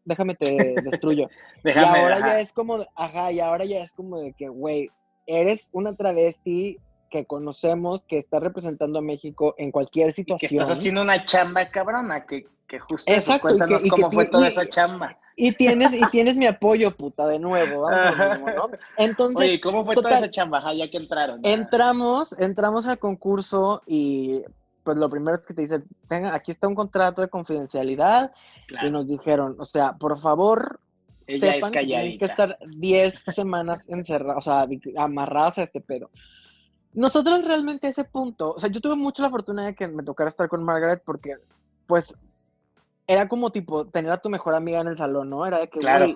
[0.05, 0.55] déjame te
[1.01, 1.29] destruyo.
[1.63, 4.91] y ahora ya es como, ajá, y ahora ya es como de que, güey,
[5.27, 6.77] eres una travesti
[7.15, 10.49] que conocemos, que está representando a México en cualquier situación.
[10.49, 14.67] que estás haciendo una chamba cabrona, que, que justo Exacto, cuéntanos cómo fue toda esa
[14.67, 15.17] chamba.
[15.37, 17.83] Y tienes, y tienes mi apoyo, puta, de nuevo.
[17.83, 18.69] Vamos ¿no?
[18.97, 20.61] Entonces, Oye, ¿cómo fue toda esa chamba?
[20.73, 21.39] ya que entraron.
[21.43, 24.43] Entramos, entramos al concurso y
[24.83, 28.33] pues lo primero es que te dicen, venga, aquí está un contrato de confidencialidad.
[28.83, 30.81] Y nos dijeron, o sea, por favor,
[31.27, 36.09] Ella sepan que tienen que estar 10 semanas encerrados, o sea, amarrados a este pedo.
[36.95, 40.29] Nosotros realmente ese punto, o sea, yo tuve mucho la fortuna de que me tocara
[40.29, 41.35] estar con Margaret porque,
[41.85, 42.15] pues,
[43.07, 45.45] era como tipo tener a tu mejor amiga en el salón, ¿no?
[45.45, 46.07] Era de que, claro.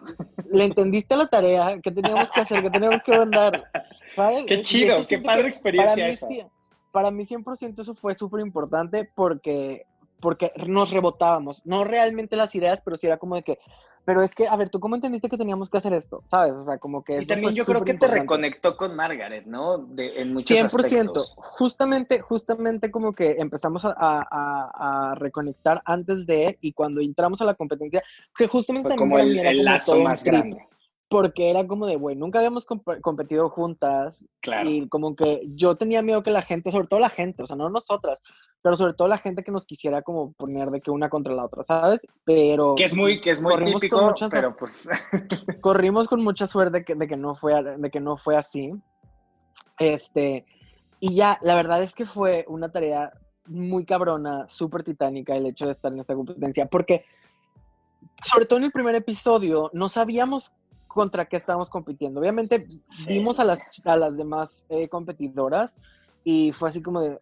[0.52, 2.64] le entendiste la tarea, ¿qué teníamos que hacer?
[2.64, 3.70] ¿Qué teníamos que mandar?
[4.16, 4.46] ¿Sabes?
[4.48, 6.44] Qué chido, qué padre experiencia para Mí,
[6.92, 9.86] para mí 100% eso fue súper importante porque,
[10.20, 11.64] porque nos rebotábamos.
[11.66, 13.60] No realmente las ideas, pero sí era como de que,
[14.10, 16.24] pero es que, a ver, ¿tú cómo entendiste que teníamos que hacer esto?
[16.32, 16.54] ¿Sabes?
[16.54, 17.22] O sea, como que...
[17.22, 19.78] Y también yo creo que te reconectó con Margaret, ¿no?
[19.78, 21.36] De, en muchos 100%.
[21.36, 27.54] Justamente, justamente como que empezamos a, a, reconectar antes de, y cuando entramos a la
[27.54, 28.04] competencia,
[28.36, 28.96] que justamente...
[28.96, 30.68] como el, el lazo más grande.
[31.08, 34.26] Porque era como de, güey, nunca habíamos competido juntas.
[34.42, 34.68] Claro.
[34.68, 37.56] Y como que yo tenía miedo que la gente, sobre todo la gente, o sea,
[37.56, 38.24] no nosotras,
[38.62, 41.46] pero sobre todo la gente que nos quisiera como poner de que una contra la
[41.46, 42.02] otra, ¿sabes?
[42.26, 44.88] Pero que es muy que es muy típico, pero pues
[45.62, 48.74] corrimos con mucha suerte de que, de que no fue de que no fue así.
[49.78, 50.46] Este,
[51.00, 53.14] y ya, la verdad es que fue una tarea
[53.46, 57.06] muy cabrona, súper titánica el hecho de estar en esta competencia, porque
[58.22, 60.52] sobre todo en el primer episodio no sabíamos
[60.88, 62.20] contra qué estábamos compitiendo.
[62.20, 62.68] Obviamente
[63.08, 65.80] vimos a las, a las demás eh, competidoras
[66.24, 67.20] y fue así como de,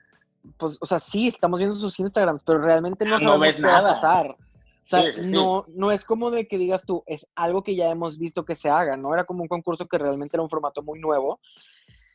[0.58, 3.84] pues, o sea, sí, estamos viendo sus Instagrams, pero realmente no sabemos qué va a
[3.84, 4.28] pasar.
[4.32, 8.18] O sea, No, no es como de que digas tú, es algo que ya hemos
[8.18, 9.14] visto que se haga, ¿no?
[9.14, 11.39] Era como un concurso que realmente era un formato muy nuevo.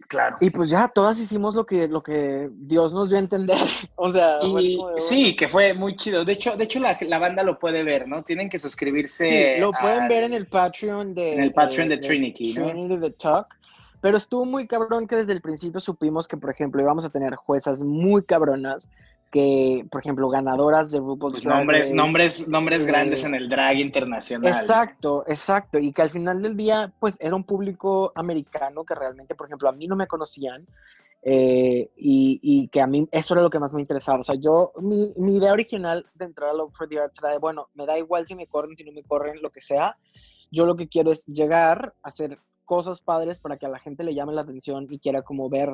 [0.09, 0.37] Claro.
[0.41, 3.57] Y pues ya, todas hicimos lo que, lo que Dios nos dio a entender.
[3.97, 4.39] o sea,
[4.99, 6.25] sí, que fue muy chido.
[6.25, 8.23] De hecho, de hecho la, la, banda lo puede ver, ¿no?
[8.23, 9.59] Tienen que suscribirse.
[9.59, 11.35] Lo pueden ver en el Patreon de...
[11.35, 12.71] En el Patreon de, Trinity, ¿no?
[12.71, 13.62] Trinity The Talk.
[14.03, 17.37] Pero estuvo muy cabrón que desde el principio supimos que, por ejemplo, íbamos a tener
[17.37, 18.91] juezas muy cabronas,
[19.31, 24.53] que, por ejemplo, ganadoras de RuPaul's pues nombres, nombres, nombres grandes en el drag internacional.
[24.53, 25.79] Exacto, exacto.
[25.79, 29.69] Y que al final del día, pues, era un público americano que realmente, por ejemplo,
[29.69, 30.67] a mí no me conocían.
[31.25, 34.19] Eh, y, que a mí eso era lo que más me interesaba.
[34.19, 37.31] O sea, yo, mi, mi idea original de entrar a Love for the Arts era
[37.31, 39.97] de, bueno, me da igual si me corren, si no me corren, lo que sea.
[40.51, 42.41] Yo lo que quiero es llegar a hacer
[42.73, 45.69] cosas padres para que a la gente le llame la atención y quiera como ver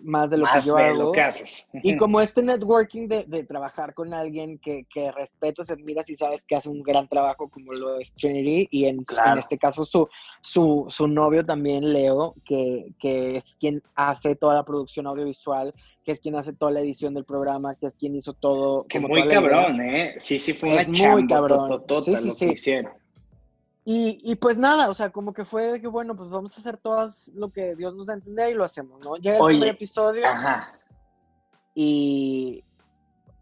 [0.00, 1.04] más de lo que yo hago.
[1.04, 1.66] Lo que haces.
[1.82, 6.42] Y como este networking de, de trabajar con alguien que, que respetas, admiras y sabes
[6.42, 10.06] que hace un gran trabajo como lo es Trinity y en, en este caso su,
[10.42, 15.72] su, su, novio también, Leo, que, que, es quien hace toda la producción audiovisual,
[16.04, 18.84] que es quien hace toda la edición del programa, que es quien hizo todo.
[18.88, 20.16] Que muy cabrón, ¿eh?
[20.18, 21.82] Sí, sí, fue una muy cabrón.
[22.04, 22.74] sí, sí, sí.
[23.84, 27.10] Y, pues nada, o sea, como que fue que bueno, pues vamos a hacer todo
[27.34, 29.16] lo que Dios nos da a entender y lo hacemos, ¿no?
[29.16, 30.24] Llega el primer episodio.
[30.26, 30.78] Ajá.
[31.74, 32.62] Y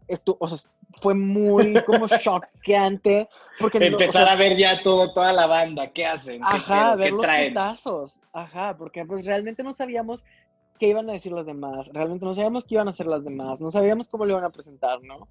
[0.07, 0.57] esto, o sea,
[0.99, 3.29] fue muy como choqueante.
[3.59, 6.41] Porque Empezar a ver ya todo, toda la banda, ¿qué hacen?
[6.43, 8.17] Ajá, ver los putazos.
[8.33, 10.23] Ajá, porque pues realmente no sabíamos
[10.79, 13.61] qué iban a decir los demás, realmente no sabíamos qué iban a hacer las demás,
[13.61, 15.27] no sabíamos cómo lo iban a presentar, ¿no?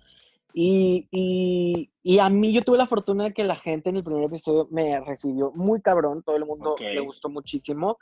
[0.53, 4.05] Y, y, y, a mí yo tuve la fortuna de que la gente en el
[4.05, 7.99] primer episodio me recibió muy cabrón, todo el mundo le gustó muchísimo.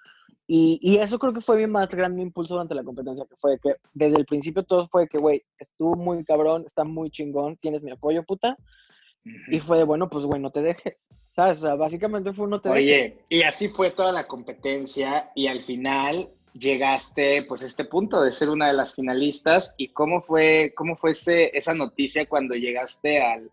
[0.46, 3.59] Y, y, eso creo que fue mi más grande impulso durante la competencia, que fue
[3.59, 7.82] que desde el principio todo fue que, güey, estuvo muy cabrón, está muy chingón, tienes
[7.82, 8.57] mi apoyo, puta.
[9.51, 10.96] Y fue de, bueno, pues, güey, no te dejes.
[11.36, 11.59] ¿Sabes?
[11.59, 15.62] O sea, básicamente fue no te Oye, y así fue toda la competencia y al
[15.62, 20.72] final llegaste pues a este punto de ser una de las finalistas y cómo fue,
[20.76, 23.50] cómo fue esa noticia cuando llegaste al,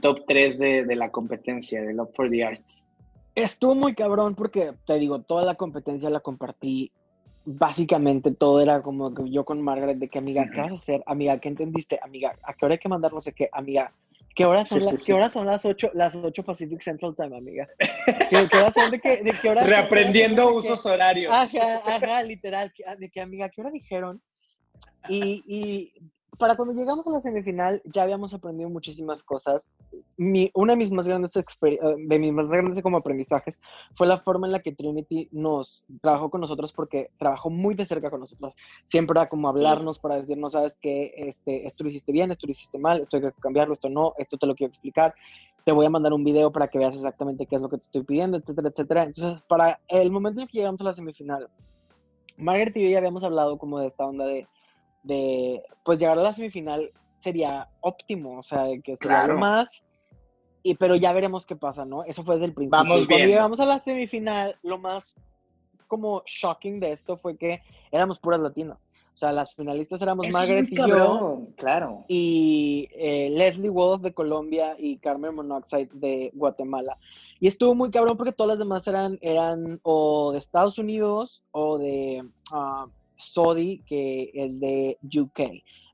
[0.00, 2.88] top 3 de, la competencia de Love for the Arts.
[3.34, 6.92] Estuvo muy cabrón porque, te digo, toda la competencia la compartí.
[7.44, 11.02] Básicamente todo era como yo con Margaret de que, amiga, ¿qué vas a hacer?
[11.06, 11.98] Amiga, ¿qué entendiste?
[12.00, 13.48] Amiga, ¿a qué hora hay que mandar no sé qué?
[13.52, 13.92] Amiga,
[14.34, 17.68] ¿Qué horas son, las, ¿qué horas son las 8, las 8 Pacific Central Time, amiga?
[18.30, 19.64] ¿Qué, qué horas son de qué, de qué hora?
[19.64, 21.32] Reaprendiendo usos horarios.
[21.32, 22.72] Ajá, ajá, literal.
[22.98, 24.22] De que, amiga, ¿qué hora dijeron?
[25.08, 29.70] Y, y para cuando llegamos a la semifinal ya habíamos aprendido muchísimas cosas.
[30.16, 31.44] Mi, una de mis más grandes eh,
[31.98, 33.60] de mis más grandes como aprendizajes
[33.94, 37.84] fue la forma en la que Trinity nos trabajó con nosotros porque trabajó muy de
[37.84, 38.54] cerca con nosotros.
[38.86, 42.52] Siempre era como hablarnos para decirnos, sabes que este, esto lo hiciste bien, esto lo
[42.52, 45.14] hiciste mal, esto hay que cambiarlo, esto no, esto te lo quiero explicar.
[45.64, 47.84] Te voy a mandar un video para que veas exactamente qué es lo que te
[47.84, 49.02] estoy pidiendo, etcétera, etcétera.
[49.04, 51.48] Entonces, para el momento en que llegamos a la semifinal,
[52.36, 54.48] Margaret y yo ya habíamos hablado como de esta onda de
[55.02, 56.90] de, pues llegar a la semifinal
[57.20, 59.82] sería óptimo, o sea, que sería lo más,
[60.62, 62.04] y, pero ya veremos qué pasa, ¿no?
[62.04, 62.78] Eso fue desde el principio.
[62.78, 65.14] Vamos Cuando llegamos a la semifinal, lo más
[65.88, 68.78] como shocking de esto fue que éramos puras latinas.
[69.14, 71.42] O sea, las finalistas éramos Margaret y yo.
[71.56, 72.04] Claro.
[72.08, 76.96] Y eh, Leslie Wolf de Colombia y Carmen Monoxide de Guatemala.
[77.38, 81.76] Y estuvo muy cabrón porque todas las demás eran, eran o de Estados Unidos o
[81.76, 82.86] de ah,
[83.22, 85.40] Sodi, que es de UK.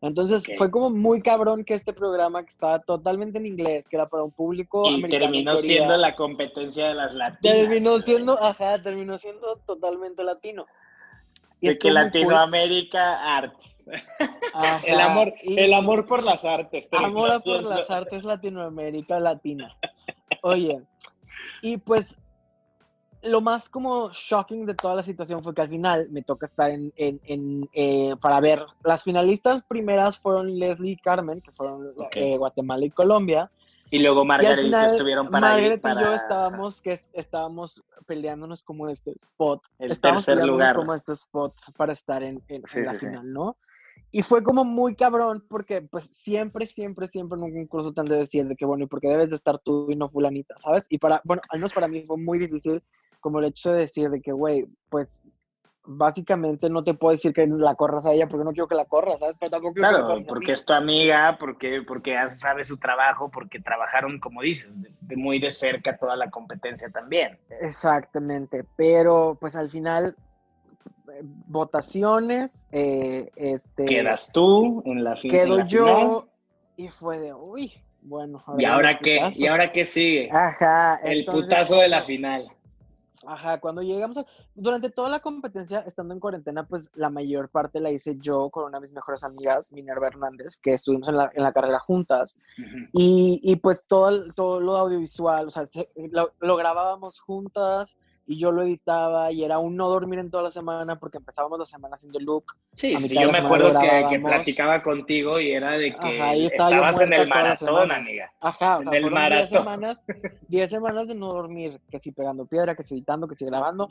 [0.01, 4.09] Entonces fue como muy cabrón que este programa que estaba totalmente en inglés, que era
[4.09, 7.41] para un público y terminó siendo la competencia de las latinas.
[7.41, 10.67] Terminó siendo, ajá, terminó siendo totalmente latino.
[11.61, 13.83] Y de que Latinoamérica Arts.
[14.85, 16.89] el amor, el amor por las artes.
[16.93, 19.77] Amor por las artes Latinoamérica Latina.
[20.43, 20.81] Oye,
[21.63, 22.17] y pues
[23.23, 26.71] lo más como shocking de toda la situación fue que al final me toca estar
[26.71, 31.93] en, en, eh, para ver, las finalistas primeras fueron Leslie y Carmen, que fueron de
[32.13, 33.51] eh, Guatemala y Colombia.
[33.91, 39.13] Y luego Margaret y, estuvieron para Margaret y yo estábamos, que estábamos peleándonos como este
[39.13, 39.63] spot.
[39.79, 40.77] El estábamos tercer lugar.
[40.77, 43.57] como este spot para estar en, la final, ¿no?
[44.11, 48.07] Y fue como muy cabrón porque pues siempre, siempre, siempre en un concurso te han
[48.07, 50.85] de decir de que bueno, y porque debes de estar tú y no fulanita, ¿sabes?
[50.89, 52.83] Y para, bueno, al menos para mí fue muy difícil
[53.21, 55.09] como el hecho de decir de que, güey, pues
[55.91, 58.85] básicamente no te puedo decir que la corras a ella porque no quiero que la
[58.85, 59.37] corras, ¿sabes?
[59.41, 64.43] Pero tampoco claro, porque es tu amiga, porque, porque sabe su trabajo, porque trabajaron, como
[64.43, 67.39] dices, de, muy de cerca toda la competencia también.
[67.63, 70.15] Exactamente, pero pues al final
[71.47, 73.87] votaciones, eh, este...
[73.87, 75.37] Quedas tú en la final.
[75.39, 76.29] Quedo yo
[76.77, 78.45] y fue de, uy, bueno.
[78.59, 79.33] ¿Y ahora qué?
[79.35, 80.29] ¿Y ahora qué sigue?
[80.31, 81.01] Ajá.
[81.03, 82.47] El putazo de la final.
[83.27, 84.27] Ajá, cuando llegamos a...
[84.55, 88.65] Durante toda la competencia, estando en cuarentena, pues la mayor parte la hice yo con
[88.65, 92.39] una de mis mejores amigas, Minerva Hernández, que estuvimos en la, en la carrera juntas.
[92.93, 95.67] y, y, pues todo, todo lo audiovisual, o sea,
[96.11, 97.97] lo, lo grabábamos juntas,
[98.31, 101.59] y yo lo editaba y era un no dormir en toda la semana porque empezábamos
[101.59, 102.45] la semana haciendo look.
[102.75, 107.15] Sí, sí, yo me acuerdo que, que, platicaba contigo y era de que estabas en
[107.15, 108.31] el maratón, amiga.
[108.41, 110.01] Ajá, o sea, fueron 10 semanas,
[110.47, 113.89] 10 semanas de no dormir, que si pegando piedra, que si editando, que si grabando.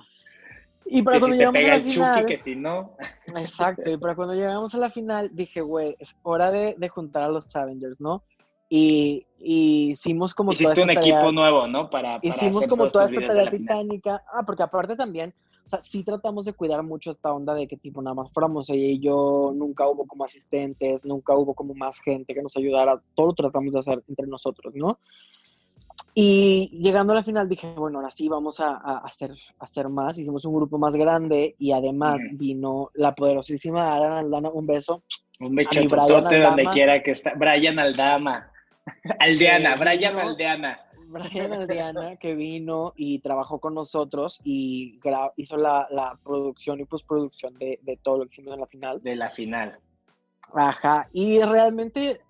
[0.85, 2.95] Y para cuando llegamos a la final, que si no.
[3.35, 7.23] Exacto, y para cuando llegamos a la final dije, güey, es hora de, de juntar
[7.23, 8.23] a los Avengers, ¿no?
[8.69, 11.89] Y, hicimos como Hiciste un equipo nuevo, ¿no?
[11.89, 14.23] Para, hicimos como toda esta tarea titánica.
[14.33, 15.33] Ah, porque aparte también,
[15.65, 18.69] o sea, sí tratamos de cuidar mucho esta onda de que tipo nada más fuéramos
[18.69, 23.01] ella y yo, nunca hubo como asistentes, nunca hubo como más gente que nos ayudara,
[23.15, 24.99] todo lo tratamos de hacer entre nosotros, ¿no?
[26.19, 30.17] Y llegando a la final dije, bueno, ahora sí vamos a, hacer, hacer más.
[30.17, 34.49] Hicimos un grupo más grande y además vino la poderosísima Aldana.
[34.49, 35.03] Un beso.
[35.39, 37.33] Un beso donde quiera que está.
[37.35, 38.51] Brian Aldama.
[39.19, 40.79] Aldeana, Brian Aldeana.
[41.09, 44.99] Brian Adriana, que vino y trabajó con nosotros y
[45.37, 49.01] hizo la, producción y postproducción de, de todo lo que hicimos en la final.
[49.01, 49.79] De la final.
[50.53, 52.21] Ajá, y realmente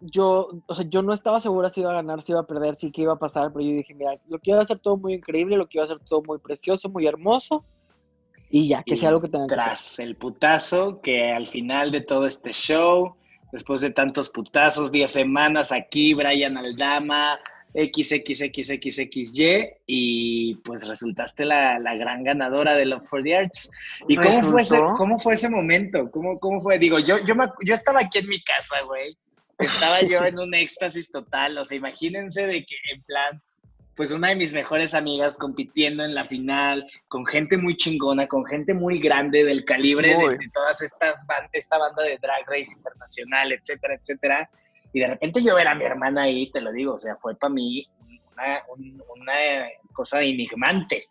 [0.00, 2.76] yo, o sea, yo no estaba segura si iba a ganar, si iba a perder,
[2.76, 5.56] si qué iba a pasar, pero yo dije, mira, lo quiero hacer todo muy increíble,
[5.56, 7.64] lo quiero hacer todo muy precioso, muy hermoso,
[8.50, 12.02] y ya, que sea lo que tenga que Tras el putazo, que al final de
[12.02, 13.16] todo este show,
[13.52, 17.38] después de tantos putazos, 10 semanas aquí, Brian Aldama,
[17.74, 23.70] XXXXXY, y pues resultaste la, gran ganadora de Love for the Arts.
[24.08, 26.10] ¿Y cómo fue, ese, cómo fue ese momento?
[26.10, 26.78] ¿Cómo, cómo fue?
[26.78, 27.34] Digo, yo, yo,
[27.64, 29.16] yo estaba aquí en mi casa, güey
[29.64, 33.42] estaba yo en un éxtasis total, o sea, imagínense de que en plan,
[33.96, 38.44] pues una de mis mejores amigas compitiendo en la final, con gente muy chingona, con
[38.44, 43.52] gente muy grande del calibre de, todas estas bandas, esta banda de Drag Race Internacional,
[43.52, 44.50] etcétera, etcétera.
[44.92, 47.34] Y de repente yo ver a mi hermana ahí, te lo digo, o sea, fue
[47.34, 47.86] para mí
[48.32, 48.62] una,
[49.16, 49.32] una,
[49.92, 51.06] cosa enigmante.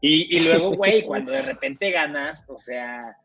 [0.00, 3.16] Y, y luego, güey, cuando de repente ganas, o sea,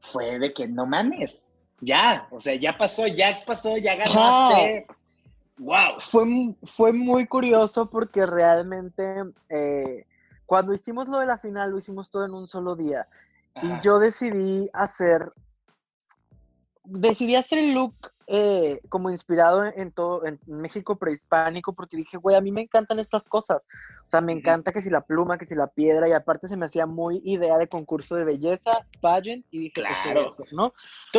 [0.00, 1.50] fue de que no mames,
[1.80, 4.86] ya, o sea, ya pasó, ya pasó, ya ganaste.
[5.58, 6.00] Wow.
[6.00, 6.24] Fue,
[6.64, 9.16] fue muy curioso porque realmente
[9.48, 10.06] eh,
[10.46, 13.06] cuando hicimos lo de la final lo hicimos todo en un solo día.
[13.62, 15.32] Y yo decidí hacer,
[16.84, 17.94] decidí hacer el look
[18.26, 22.98] eh, como inspirado en, todo, en México prehispánico, porque dije, güey, a mí me encantan
[22.98, 23.66] estas cosas.
[24.06, 26.56] O sea, me encanta que si la pluma, que si la piedra, y aparte se
[26.56, 30.72] me hacía muy idea de concurso de belleza, pageant, y dije, claro, ¿no?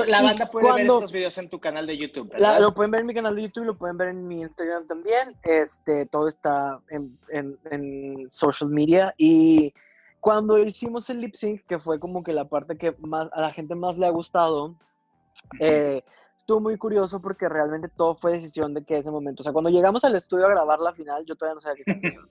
[0.07, 3.07] La banda puede ver estos videos en tu canal de YouTube, lo pueden ver en
[3.07, 5.35] mi canal de YouTube, lo pueden ver en mi Instagram también.
[5.43, 9.13] Este, todo está en, en social media.
[9.17, 9.73] Y
[10.19, 13.51] cuando hicimos el lip sync, que fue como que la parte que más a la
[13.51, 14.75] gente más le ha gustado,
[15.59, 16.03] eh,
[16.37, 19.71] estuvo muy curioso porque realmente todo fue decisión de que ese momento, o sea, cuando
[19.71, 22.29] llegamos al estudio a grabar la final, yo todavía no sabía qué canción.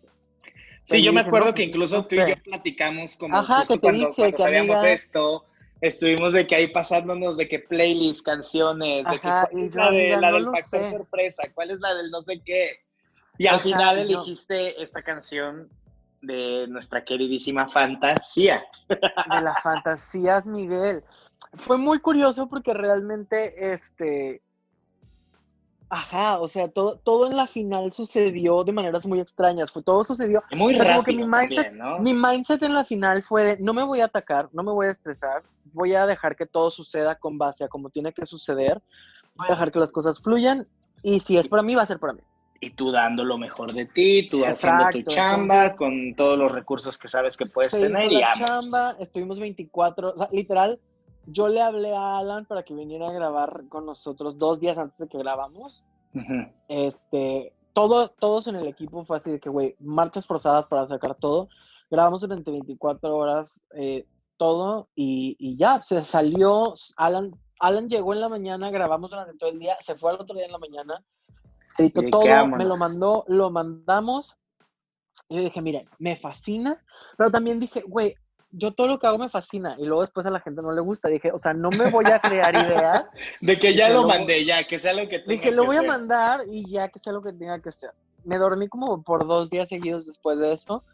[0.85, 4.23] sí, yo me acuerdo que incluso tú y yo platicamos como Ajá, que cuando, dije,
[4.23, 5.45] cuando sabíamos esto,
[5.81, 10.17] estuvimos de que ahí pasándonos de que playlist, canciones, de que cuál es la, de,
[10.17, 12.79] la del factor sorpresa, cuál es la del no sé qué.
[13.37, 15.69] Y al final elegiste esta canción
[16.23, 18.65] de nuestra queridísima fantasía.
[18.89, 21.03] De las fantasías, Miguel
[21.55, 24.43] fue muy curioso porque realmente, este,
[25.89, 30.05] ajá, o sea, todo, todo en la final sucedió de maneras muy extrañas, fue, todo
[30.05, 30.43] sucedió.
[30.53, 34.01] Muy rápido que mi mindset, mi mindset en la final fue de, no me voy
[34.01, 35.43] a atacar, no me voy a estresar,
[35.73, 38.83] voy a dejar que todo suceda con base a como tiene que suceder,
[39.37, 40.67] voy a dejar que las cosas fluyan
[41.03, 42.21] y si es para mí, va a ser para mí.
[42.61, 46.97] Y tú dando lo mejor de ti, tú haciendo tu chamba con todos los recursos
[46.97, 50.81] que sabes que puedes tener y la chamba, estuvimos 24, o sea, literal,
[51.27, 54.99] yo le hablé a Alan para que viniera a grabar con nosotros dos días antes
[54.99, 55.83] de que grabamos.
[56.69, 61.15] Este, todo, todos en el equipo fue así de que, güey, marchas forzadas para sacar
[61.17, 61.49] todo.
[61.91, 64.07] Grabamos durante 24 horas eh,
[64.37, 66.75] todo y, ya, se salió.
[66.97, 70.37] Alan, Alan llegó en la mañana, grabamos durante todo el día, se fue al otro
[70.37, 71.05] día en la mañana,
[71.79, 74.37] editó todo, me lo mandó, lo mandamos.
[75.29, 76.83] Y le dije, mire, me fascina,
[77.17, 78.17] pero también dije, güey,
[78.57, 80.81] yo todo lo que hago me fascina y luego después a la gente no le
[80.81, 81.09] gusta.
[81.09, 83.05] Dije, o sea, no me voy a crear ideas.
[83.41, 85.83] de que ya lo mandé, ya, que sea lo que tenga Dije, lo voy a
[85.83, 87.91] mandar y ya que sea lo que tenga que ser.
[88.25, 90.85] Me dormí como por dos días seguidos después de esto.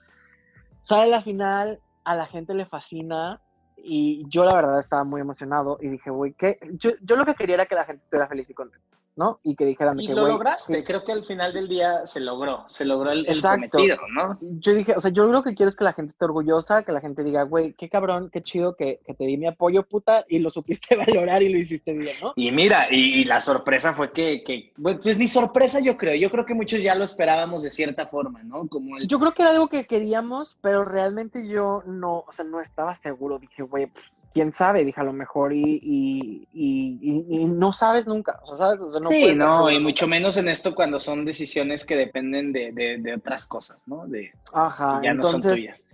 [0.82, 3.40] Sale la final, a la gente le fascina
[3.76, 6.58] y yo la verdad estaba muy emocionado y dije, güey, ¿qué?
[6.72, 8.99] Yo, yo lo que quería era que la gente estuviera feliz y contenta.
[9.16, 9.40] ¿No?
[9.42, 12.84] Y que dijeran y lo lograste, creo que al final del día se logró, se
[12.84, 14.38] logró el, el, cometido, ¿no?
[14.40, 16.92] Yo dije, o sea, yo lo que quiero es que la gente esté orgullosa, que
[16.92, 20.24] la gente diga, güey, qué cabrón, qué chido que, que, te di mi apoyo, puta,
[20.28, 22.32] y lo supiste valorar y lo hiciste bien, ¿no?
[22.36, 26.46] Y mira, y, la sorpresa fue que, que, pues ni sorpresa yo creo, yo creo
[26.46, 28.66] que muchos ya lo esperábamos de cierta forma, ¿no?
[28.68, 32.60] Como Yo creo que era algo que queríamos, pero realmente yo no, o sea, no
[32.60, 37.72] estaba seguro, dije, güey, pues quién sabe, dije a lo mejor y, y, y, no
[37.72, 38.80] sabes nunca, o sea, ¿sabes?
[38.80, 43.14] no sí, no, y mucho menos en esto cuando son decisiones que dependen de, de,
[43.14, 44.06] otras cosas, ¿no?
[44.06, 45.84] De, Ajá, ya no son tuyas.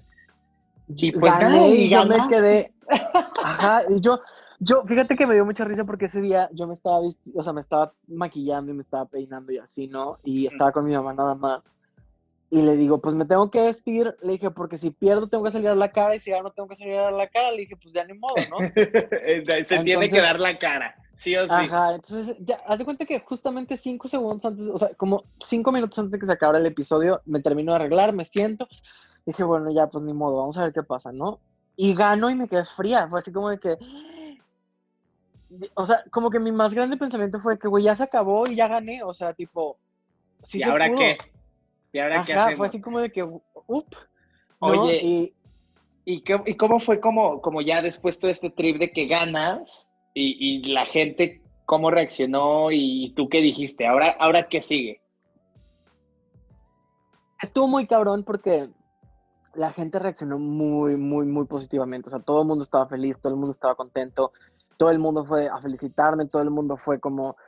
[0.88, 1.34] Y pues
[1.68, 2.72] y yo me quedé,
[3.42, 4.20] ajá, y yo,
[4.60, 7.52] yo, fíjate que me dio mucha risa porque ese día yo me estaba, o sea,
[7.52, 10.18] me estaba maquillando y me estaba peinando y así, ¿no?
[10.24, 11.64] Y estaba con mi mamá nada más.
[12.48, 14.16] Y le digo, pues me tengo que vestir.
[14.22, 16.68] Le dije, porque si pierdo tengo que salir a la cara y si gano tengo
[16.68, 17.50] que salir a la cara.
[17.50, 18.58] Le dije, pues ya ni modo, ¿no?
[19.64, 21.52] Se tiene que dar la cara, sí o sí.
[21.52, 25.72] Ajá, entonces ya, haz de cuenta que justamente cinco segundos antes, o sea, como cinco
[25.72, 28.68] minutos antes de que se acabara el episodio, me termino de arreglar, me siento.
[29.24, 31.40] Dije, bueno, ya, pues ni modo, vamos a ver qué pasa, ¿no?
[31.76, 33.08] Y gano y me quedé fría.
[33.08, 33.76] Fue así como de que.
[35.74, 38.54] O sea, como que mi más grande pensamiento fue que, güey, ya se acabó y
[38.54, 39.02] ya gané.
[39.02, 39.78] O sea, tipo.
[40.52, 41.18] ¿Y ahora qué?
[41.96, 42.58] ¿Y ahora qué hacemos?
[42.58, 43.96] fue así como de que, up.
[44.58, 45.34] Oye, y,
[46.04, 50.36] y, ¿y, cómo fue como, como ya después todo este trip de que ganas y,
[50.38, 53.86] y, la gente cómo reaccionó y tú qué dijiste?
[53.86, 55.00] ¿Ahora, ahora qué sigue?
[57.40, 58.68] Estuvo muy cabrón porque
[59.54, 62.08] la gente reaccionó muy, muy, muy positivamente.
[62.08, 64.32] O sea, todo el mundo estaba feliz, todo el mundo estaba contento,
[64.76, 67.38] todo el mundo fue a felicitarme, todo el mundo fue como...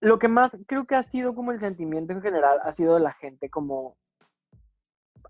[0.00, 3.00] Lo que más creo que ha sido como el sentimiento en general ha sido de
[3.00, 3.96] la gente como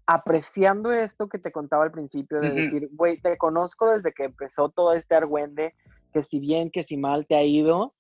[0.07, 4.70] apreciando esto que te contaba al principio, de decir, güey, te conozco desde que empezó
[4.70, 5.74] todo este argüende,
[6.14, 7.92] que si bien, que si mal te ha ido,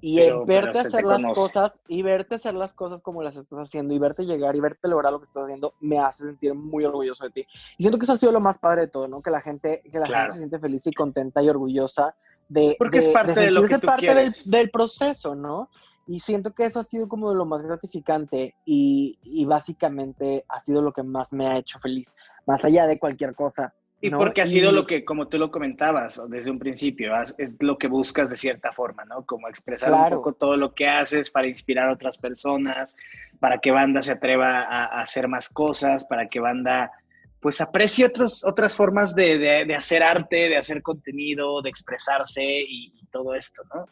[0.00, 3.98] y verte hacer las cosas, y verte hacer las cosas como las estás haciendo, y
[3.98, 7.30] verte llegar y verte lograr lo que estás haciendo, me hace sentir muy orgulloso de
[7.30, 7.46] ti.
[7.78, 9.20] Y siento que eso ha sido lo más padre de todo, ¿no?
[9.20, 12.14] Que la gente, que la gente se siente feliz y contenta y orgullosa
[12.48, 15.68] de, Porque es parte de, lo que tú parte del, del, proceso, ¿no?
[16.06, 20.80] Y siento que eso ha sido como lo más gratificante y, y, básicamente ha sido
[20.80, 22.14] lo que más me ha hecho feliz,
[22.46, 23.74] más allá de cualquier cosa.
[24.00, 27.78] Y porque ha sido lo que, como tú lo comentabas desde un principio, es lo
[27.78, 29.24] que buscas de cierta forma, ¿no?
[29.24, 32.94] Como expresar un poco todo lo que haces para inspirar a otras personas,
[33.40, 36.92] para que banda se atreva a, hacer más cosas, para que banda
[37.40, 42.92] pues aprecie otros, otras formas de, de, hacer arte, de hacer contenido, de expresarse y,
[43.10, 43.86] todo esto, ¿no?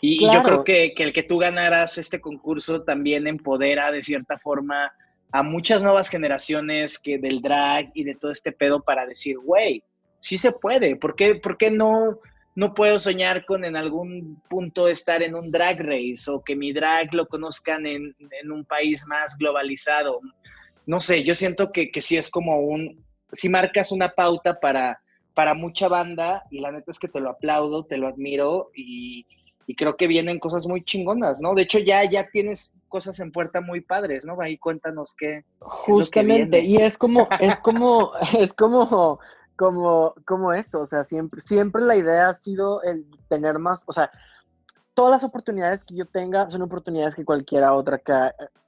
[0.00, 4.38] Y, yo creo que, que, el que tú ganaras este concurso también empodera de cierta
[4.38, 4.92] forma
[5.32, 9.82] a muchas nuevas generaciones que del drag y de todo este pedo para decir, güey,
[10.20, 12.18] sí se puede, ¿por qué, por qué no,
[12.54, 16.72] no puedo soñar con en algún punto estar en un drag race o que mi
[16.72, 20.20] drag lo conozcan en, en un país más globalizado?
[20.86, 25.00] No sé, yo siento que, que sí es como un, si marcas una pauta para,
[25.34, 29.26] para mucha banda y la neta es que te lo aplaudo, te lo admiro y,
[29.68, 31.54] y creo que vienen cosas muy chingonas, ¿no?
[31.54, 34.40] De hecho, ya, ya tienes cosas en puerta muy padres, ¿no?
[34.40, 35.44] Ahí cuéntanos qué.
[35.58, 39.20] Justamente, y es como, es como, es como,
[39.56, 43.92] como, como esto, o sea, siempre, siempre la idea ha sido el tener más, o
[43.92, 44.10] sea,
[44.94, 48.14] todas las oportunidades que yo tenga son oportunidades que cualquiera otra que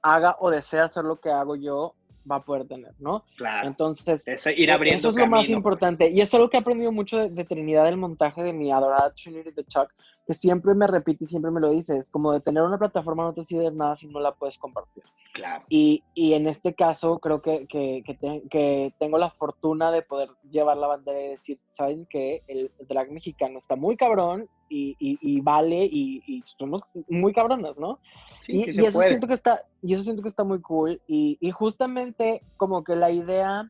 [0.03, 1.95] haga o desea hacer lo que hago yo
[2.29, 3.25] va a poder tener, ¿no?
[3.37, 3.67] Claro.
[3.67, 4.23] Entonces,
[4.55, 6.09] ir e, abriendo eso es lo más importante.
[6.09, 9.13] Y eso es lo que he aprendido mucho de, Trinidad del montaje de mi adorada
[9.13, 9.91] Trinity de Chuck,
[10.31, 13.23] que siempre me repite y siempre me lo dice, es como de tener una plataforma
[13.23, 15.03] no te sirve nada si no la puedes compartir.
[15.33, 15.65] Claro.
[15.67, 18.01] Y, y en este caso creo que, que,
[18.49, 23.11] que, tengo la fortuna de poder llevar la bandera y decir, ¿saben que El drag
[23.11, 27.99] mexicano está muy cabrón y, y, vale y, somos muy cabronas, ¿no?
[28.39, 31.01] Sí, y, y eso siento que está, y eso siento que está muy cool.
[31.07, 33.69] Y, justamente como que la idea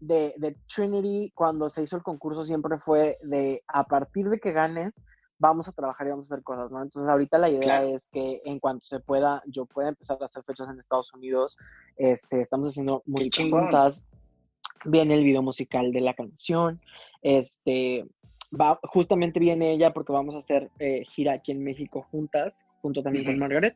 [0.00, 4.52] de, de Trinity cuando se hizo el concurso siempre fue de a partir de que
[4.52, 4.94] ganes,
[5.42, 6.80] vamos a trabajar y vamos a hacer cosas, ¿no?
[6.80, 10.44] Entonces ahorita la idea es que en cuanto se pueda, yo pueda empezar a hacer
[10.44, 11.58] fechas en Estados Unidos.
[11.96, 14.06] Este, estamos haciendo muy juntas.
[14.84, 16.80] Viene el video musical de la canción.
[17.22, 18.06] Este,
[18.58, 23.02] va, justamente viene ella porque vamos a hacer eh, gira aquí en México juntas, junto
[23.02, 23.74] también con Margaret.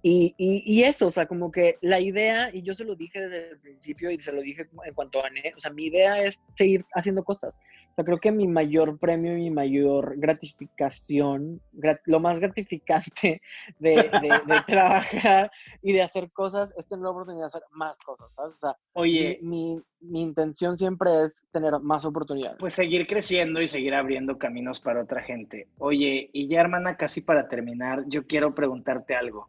[0.00, 3.20] Y, y, y, eso, o sea, como que la idea, y yo se lo dije
[3.20, 6.22] desde el principio y se lo dije en cuanto a Ané, o sea, mi idea
[6.22, 7.58] es seguir haciendo cosas.
[7.94, 11.60] O sea, creo que mi mayor premio y mi mayor gratificación,
[12.06, 13.40] lo más gratificante
[13.78, 18.34] de, de, trabajar y de hacer cosas es tener la oportunidad de hacer más cosas,
[18.34, 18.56] ¿sabes?
[18.56, 22.56] O sea, Oye, mi, mi, intención siempre es tener más oportunidades.
[22.58, 25.68] Pues seguir creciendo y seguir abriendo caminos para otra gente.
[25.78, 29.48] Oye, y ya hermana, casi para terminar, yo quiero preguntarte algo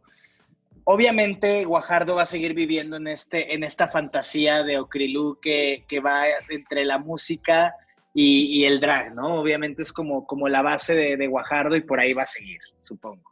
[0.88, 5.98] obviamente Guajardo va a seguir viviendo en, este, en esta fantasía de Ocrilú que, que
[5.98, 7.74] va entre la música
[8.18, 9.40] y, el drag, ¿no?
[9.40, 13.30] Obviamente es como, como la base de, Guajardo y por ahí va a seguir, supongo.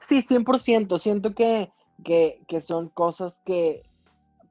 [0.00, 0.98] Sí, 100%.
[0.98, 1.70] Siento que,
[2.02, 3.82] que, que son cosas que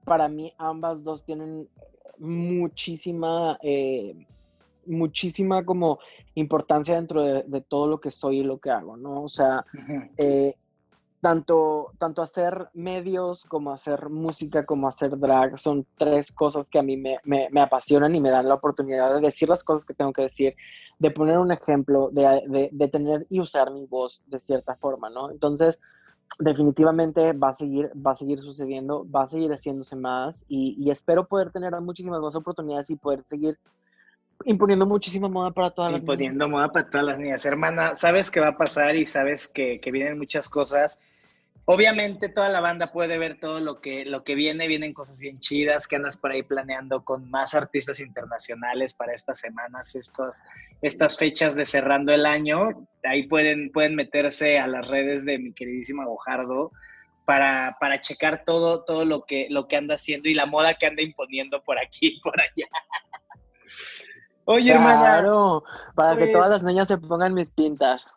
[0.05, 1.67] para mí ambas dos tienen
[2.19, 4.15] muchísima, eh,
[4.85, 5.97] muchísima como
[6.35, 9.23] importancia dentro de, todo lo que soy y lo que hago, ¿no?
[9.23, 9.65] O sea,
[11.21, 16.83] tanto, tanto hacer medios como hacer música como hacer drag son tres cosas que a
[16.83, 20.13] mí me, me, apasionan y me dan la oportunidad de decir las cosas que tengo
[20.13, 20.55] que decir,
[20.99, 25.09] de poner un ejemplo, de, de, de tener y usar mi voz de cierta forma,
[25.09, 25.31] ¿no?
[25.31, 25.79] Entonces,
[26.39, 30.91] definitivamente va a seguir, va a seguir sucediendo, va a seguir haciéndose más y, y
[30.91, 33.57] espero poder tener muchísimas más oportunidades y poder seguir
[34.45, 37.45] imponiendo muchísima moda para todas las Imponiendo moda para todas las niñas.
[37.45, 40.99] Hermana, sabes qué va a pasar y sabes que, que, vienen muchas cosas.
[41.65, 45.39] Obviamente toda la banda puede ver todo lo que, lo que viene, vienen cosas bien
[45.39, 50.43] chidas, que andas por ahí planeando con más artistas internacionales para estas semanas, estas,
[50.81, 52.87] estas fechas de cerrando el año.
[53.03, 56.71] Ahí pueden, pueden meterse a las redes de mi queridísima Bojardo
[57.25, 60.85] para, para checar todo, todo lo que, lo que anda haciendo y la moda que
[60.85, 62.69] anda imponiendo por aquí y por allá.
[64.49, 68.07] Oye, claro, para que todas pues las niñas se pongan mis pintas.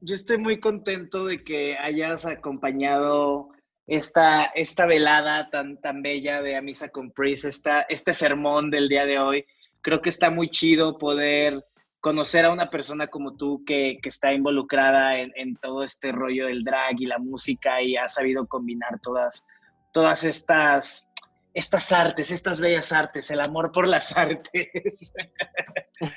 [0.00, 3.50] Yo estoy muy contento de que hayas acompañado
[3.86, 9.18] esta, esta velada tan, tan bella de Amisa con Pris, este sermón del día de
[9.18, 9.44] hoy.
[9.82, 11.66] Creo que está muy chido poder
[12.00, 16.98] conocer a una persona como tú que, está involucrada en, todo este rollo del drag
[16.98, 19.46] y la música y ha sabido combinar todas,
[19.92, 21.10] todas estas,
[21.54, 24.68] estas artes, estas bellas artes, el amor por las artes.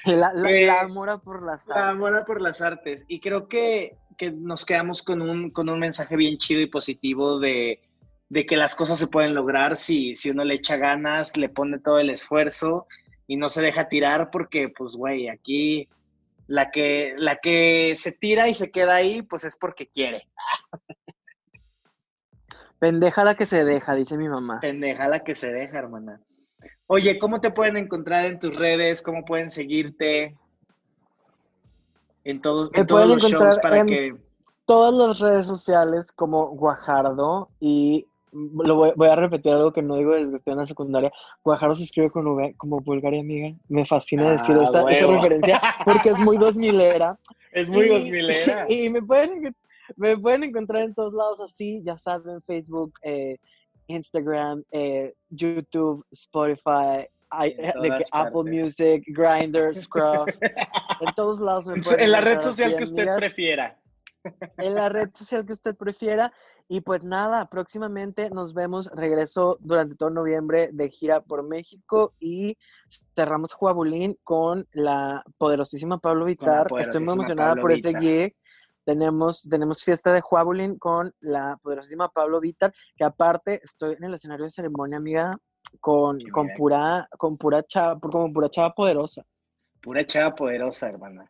[0.06, 1.76] La, la, amor por las artes.
[1.76, 3.06] La amor por las artes.
[3.08, 3.96] Y creo que,
[4.34, 7.80] nos quedamos con un, con un mensaje bien chido y positivo de,
[8.34, 12.00] que las cosas se pueden lograr si, si uno le echa ganas, le pone todo
[12.00, 12.88] el esfuerzo
[13.28, 15.88] y no se deja tirar porque, pues, güey, aquí
[16.48, 20.28] la que, la que se tira y se queda ahí, pues es porque quiere.
[22.80, 24.60] Pendeja la que se deja, dice mi mamá.
[24.60, 26.22] Pendeja la que se deja, hermana.
[26.88, 29.02] Oye, ¿cómo te pueden encontrar en tus redes?
[29.02, 30.36] ¿Cómo pueden seguirte?
[32.24, 34.16] En todos, en todos los shows para que.
[34.66, 40.12] Todas las redes sociales como Guajardo y lo voy, a repetir algo que no digo
[40.12, 41.12] desde que estoy en la secundaria.
[41.44, 43.56] Guajardo se escribe con V como Bulgaria amiga.
[43.70, 47.18] Me fascina decir esta, referencia porque es muy dos milera.
[47.54, 48.66] Es muy dos milera.
[48.70, 49.56] Y, me, pueden,
[49.96, 53.38] me pueden encontrar en todos lados así, ya saben, Facebook, eh,
[53.88, 60.30] Instagram, eh, YouTube, Spotify, Apple Music, Grindr, Scruff.
[61.02, 63.80] en todos lados me pueden En la red social que usted prefiera.
[64.58, 66.34] En la red social que usted prefiera.
[66.70, 72.58] Y pues nada, próximamente nos vemos, regreso durante todo noviembre de gira por México y
[73.16, 76.68] cerramos Juabulín con la poderosísima Pablo Vitar.
[76.80, 78.36] Estoy muy emocionada por ese gig.
[78.88, 84.14] Tenemos, tenemos fiesta de Juabulín con la poderosísima Pablo Vitar, que aparte estoy en el
[84.14, 85.38] escenario de ceremonia, amiga,
[85.82, 89.26] con, con pura, con pura chava, como pura chava poderosa.
[89.82, 91.30] Pura chava poderosa, hermana.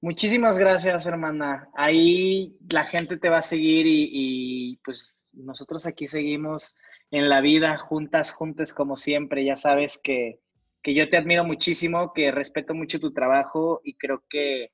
[0.00, 1.68] Muchísimas gracias, hermana.
[1.74, 6.78] Ahí la gente te va a seguir y, pues nosotros aquí seguimos
[7.10, 9.44] en la vida juntas, juntas como siempre.
[9.44, 10.40] Ya sabes que,
[10.82, 14.72] yo te admiro muchísimo, que respeto mucho tu trabajo y creo que,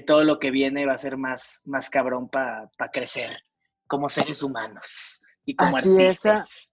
[0.00, 3.36] todo lo que viene va a ser más, más cabrón para crecer
[3.86, 6.70] como seres humanos y como artistas.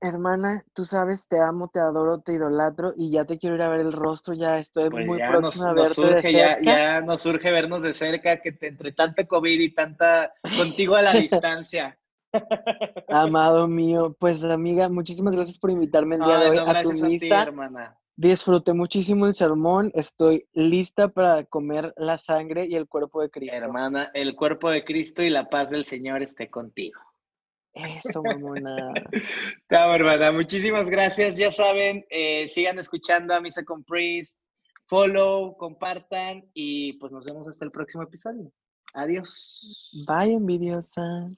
[0.00, 3.70] Hermana, tú sabes, te amo, te adoro, te idolatro y ya te quiero ir a
[3.70, 7.50] ver el rostro, ya estoy pues muy próxima a verte surge, Ya, ya, nos surge
[7.50, 11.98] vernos de cerca, que entre tanta COVID y tanta contigo a la distancia.
[13.08, 17.42] Amado mío, pues amiga, muchísimas gracias por invitarme el día de hoy a tu misa.
[17.42, 17.98] hermana.
[18.18, 23.54] Disfruté muchísimo el sermón, estoy lista para comer la sangre y el cuerpo de Cristo.
[23.54, 26.98] Hermana, el cuerpo de Cristo y la paz del Señor esté contigo.
[27.74, 28.94] Eso, mamona.
[29.70, 30.32] Chao, hermana.
[30.32, 31.36] Muchísimas gracias.
[31.36, 34.40] Ya saben, eh, sigan escuchando a Misa con Priest.
[34.86, 38.50] Follow, compartan y pues nos vemos hasta el próximo episodio.
[38.94, 40.06] Adiós.
[40.08, 41.34] Bye, envidiosas.